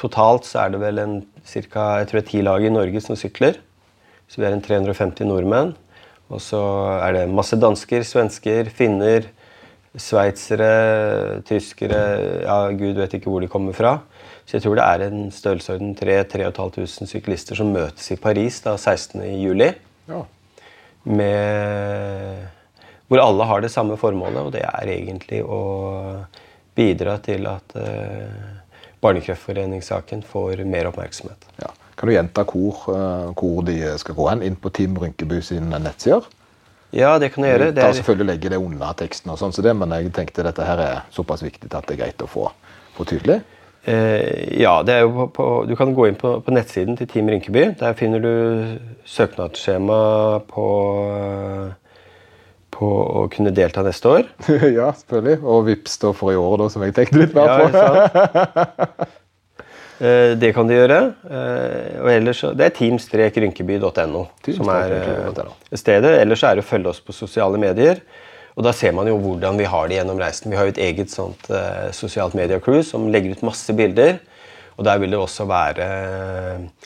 [0.00, 1.14] Totalt så er det vel en
[1.46, 3.60] cirka, jeg tror det er ti lag i Norge som sykler.
[4.26, 5.74] Så vi er en 350 nordmenn.
[6.32, 6.62] Og så
[6.96, 9.28] er det masse dansker, svensker, finner,
[10.00, 12.00] sveitsere, tyskere
[12.46, 13.98] Ja, gud vet ikke hvor de kommer fra.
[14.46, 19.22] Så jeg tror det er en størrelsesorden 3000-3500 syklister som møtes i Paris da 16.
[19.40, 19.70] juli
[20.10, 20.22] ja.
[21.04, 22.42] med,
[23.08, 25.60] hvor alle har det samme formålet, og det er egentlig å
[26.76, 28.58] bidra til at uh,
[29.02, 31.48] Barnekreftforeningssaken får mer oppmerksomhet.
[31.62, 31.70] Ja.
[31.98, 34.44] Kan du gjenta hvor, uh, hvor de skal gå hen?
[34.46, 36.26] Inn på Team Rynkeby sine nettsider?
[36.92, 37.70] Ja, det kan jeg gjøre.
[37.70, 40.44] Du Det er, selvfølgelig legge det under teksten, og sånn så det, men jeg tenkte
[40.44, 42.50] dette her er såpass viktig at det er greit å få,
[42.98, 43.40] få tydelig.
[43.84, 47.08] Eh, ja, det er jo på, på, du kan gå inn på, på nettsiden til
[47.10, 47.64] Team Rynkeby.
[47.80, 48.32] Der finner du
[49.08, 50.00] søknadsskjema
[50.50, 50.66] på,
[52.76, 52.90] på
[53.22, 54.28] å kunne delta neste år.
[54.78, 55.40] ja, selvfølgelig.
[55.42, 57.72] Og vips da for i år, da, som jeg tenkte litt mer på.
[57.74, 58.86] Ja.
[60.02, 60.96] Eh, Det kan de gjøre.
[61.30, 64.22] Eh, Og ellers, det er team-rynkeby.no
[64.56, 64.94] som er
[65.78, 66.10] stedet.
[66.24, 68.00] Ellers er det å følge oss på sosiale medier.
[68.56, 70.50] Og da ser man jo hvordan vi har det gjennom reisen.
[70.52, 74.18] Vi har jo et eget sånt eh, sosialt media-crew som legger ut masse bilder.
[74.76, 75.86] Og der vil det også være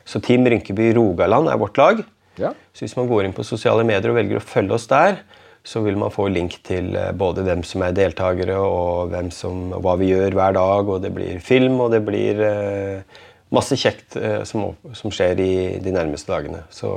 [0.07, 2.03] Så Team Rynkeby Rogaland er vårt lag.
[2.39, 2.53] Ja.
[2.75, 5.21] Så hvis man går inn på sosiale medier og velger å følge oss der,
[5.67, 9.73] så vil man få link til eh, både hvem som er deltakere, og hvem som,
[9.83, 10.93] hva vi gjør hver dag.
[10.93, 15.55] Og det blir film, og det blir eh, masse kjekt eh, som, som skjer i
[15.83, 16.63] de nærmeste dagene.
[16.71, 16.93] Så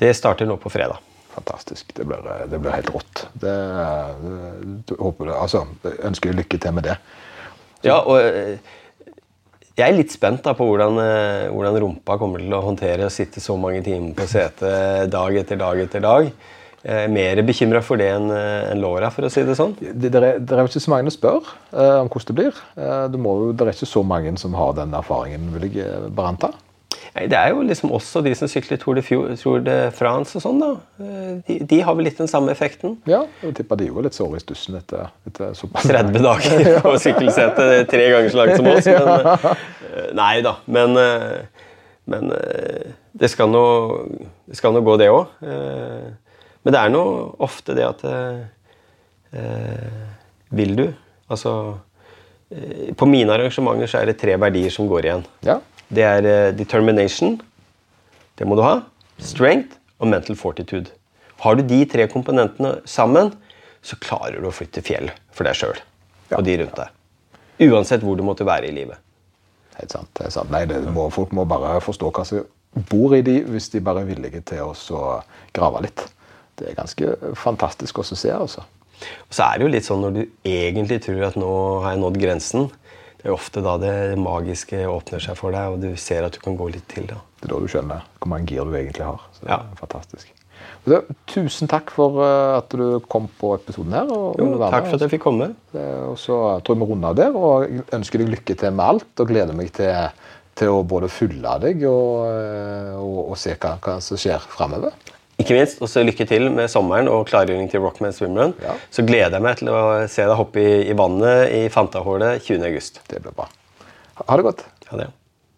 [0.00, 0.98] det starter nå på fredag.
[1.34, 1.94] Fantastisk.
[1.96, 3.24] Det blir, det blir helt rått.
[3.32, 3.54] Det,
[4.88, 5.64] det, håper det, altså,
[6.02, 6.98] ønsker lykke til med det.
[7.86, 8.58] Ja, og eh,
[9.78, 13.12] jeg er litt spent da på hvordan, eh, hvordan rumpa kommer til å håndtere å
[13.12, 16.32] sitte så mange timer på setet dag etter dag etter dag.
[16.80, 19.74] Jeg er mer bekymra for det enn en låra, for å si det sånn.
[19.80, 22.36] Det, det, er, det er jo ikke så mange som spør eh, om hvordan det
[22.38, 22.60] blir.
[22.80, 26.06] Eh, det, må, det er ikke så mange som har den erfaringen, vil jeg eh,
[26.08, 26.52] bare anta.
[27.14, 30.42] Det er jo liksom også de som sykler Tour de, Fjord, Tour de France og
[30.44, 30.68] sånn, da.
[31.02, 32.98] Eh, De, de har vel litt den samme effekten.
[33.10, 36.92] Ja, jeg tipper de var litt såre i stussen etter, etter såpass 30 dager på
[37.02, 38.86] sykkelsete, tre ganger så langt som oss.
[38.94, 39.50] Men,
[39.90, 40.54] eh, nei da.
[40.70, 41.66] Men, eh,
[42.10, 42.30] men
[43.12, 43.64] det skal nå
[44.86, 45.28] gå, det òg.
[45.44, 47.02] Men det er nå
[47.42, 48.00] ofte det at
[50.50, 50.86] Vil du?
[51.30, 51.52] Altså
[52.98, 55.22] På mine arrangementer så er det tre verdier som går igjen.
[55.46, 55.60] Ja,
[55.90, 57.36] Det er eh, determination.
[58.38, 58.80] Det må du ha.
[59.20, 60.92] Strength og mental fortitude.
[61.42, 63.32] Har du de tre komponentene sammen,
[63.82, 65.78] så klarer du å flytte fjell for deg sjøl
[66.36, 66.96] og de rundt deg.
[67.70, 69.00] Uansett hvor du måtte være i livet.
[69.76, 70.20] helt sant.
[70.20, 70.50] Er sant.
[70.52, 72.44] Nei, det må, folk må bare forstå hva som
[72.90, 75.20] bor i de, hvis de bare er villige til å
[75.56, 76.04] grave litt.
[76.60, 78.62] Det er ganske fantastisk å se, altså.
[79.00, 81.52] Og så er det jo litt sånn når du egentlig tror at nå
[81.84, 82.68] har jeg nådd grensen.
[83.20, 86.40] Det er ofte da det magiske åpner seg for deg, og du ser at du
[86.40, 87.04] kan gå litt til.
[87.10, 87.18] da.
[87.40, 89.20] Det er da du skjønner hvor mange gir du egentlig har.
[89.36, 89.58] Så det Ja.
[89.60, 90.30] er fantastisk.
[90.86, 94.08] Så, tusen takk for eh, at du kom på episoden her.
[94.12, 95.50] Og, Jo, takk for at jeg fikk komme.
[95.74, 98.84] Og så tror jeg vi runder av der, og jeg ønsker deg lykke til med
[98.86, 99.20] alt.
[99.20, 100.10] Og gleder meg til,
[100.56, 104.92] til å både følge deg og, eh, og, og se hva, hva som skjer framover.
[105.40, 108.54] Ikke minst Og så lykke til med sommeren og klargjøring til Rockman Swimrun.
[108.62, 108.76] Ja.
[108.92, 109.80] Så gleder jeg meg til å
[110.10, 113.06] se deg hoppe i, i vannet i Fantahålet 20.8.
[113.08, 113.48] Det blir bra.
[114.20, 114.66] Ha det godt.
[114.90, 115.08] Ha det.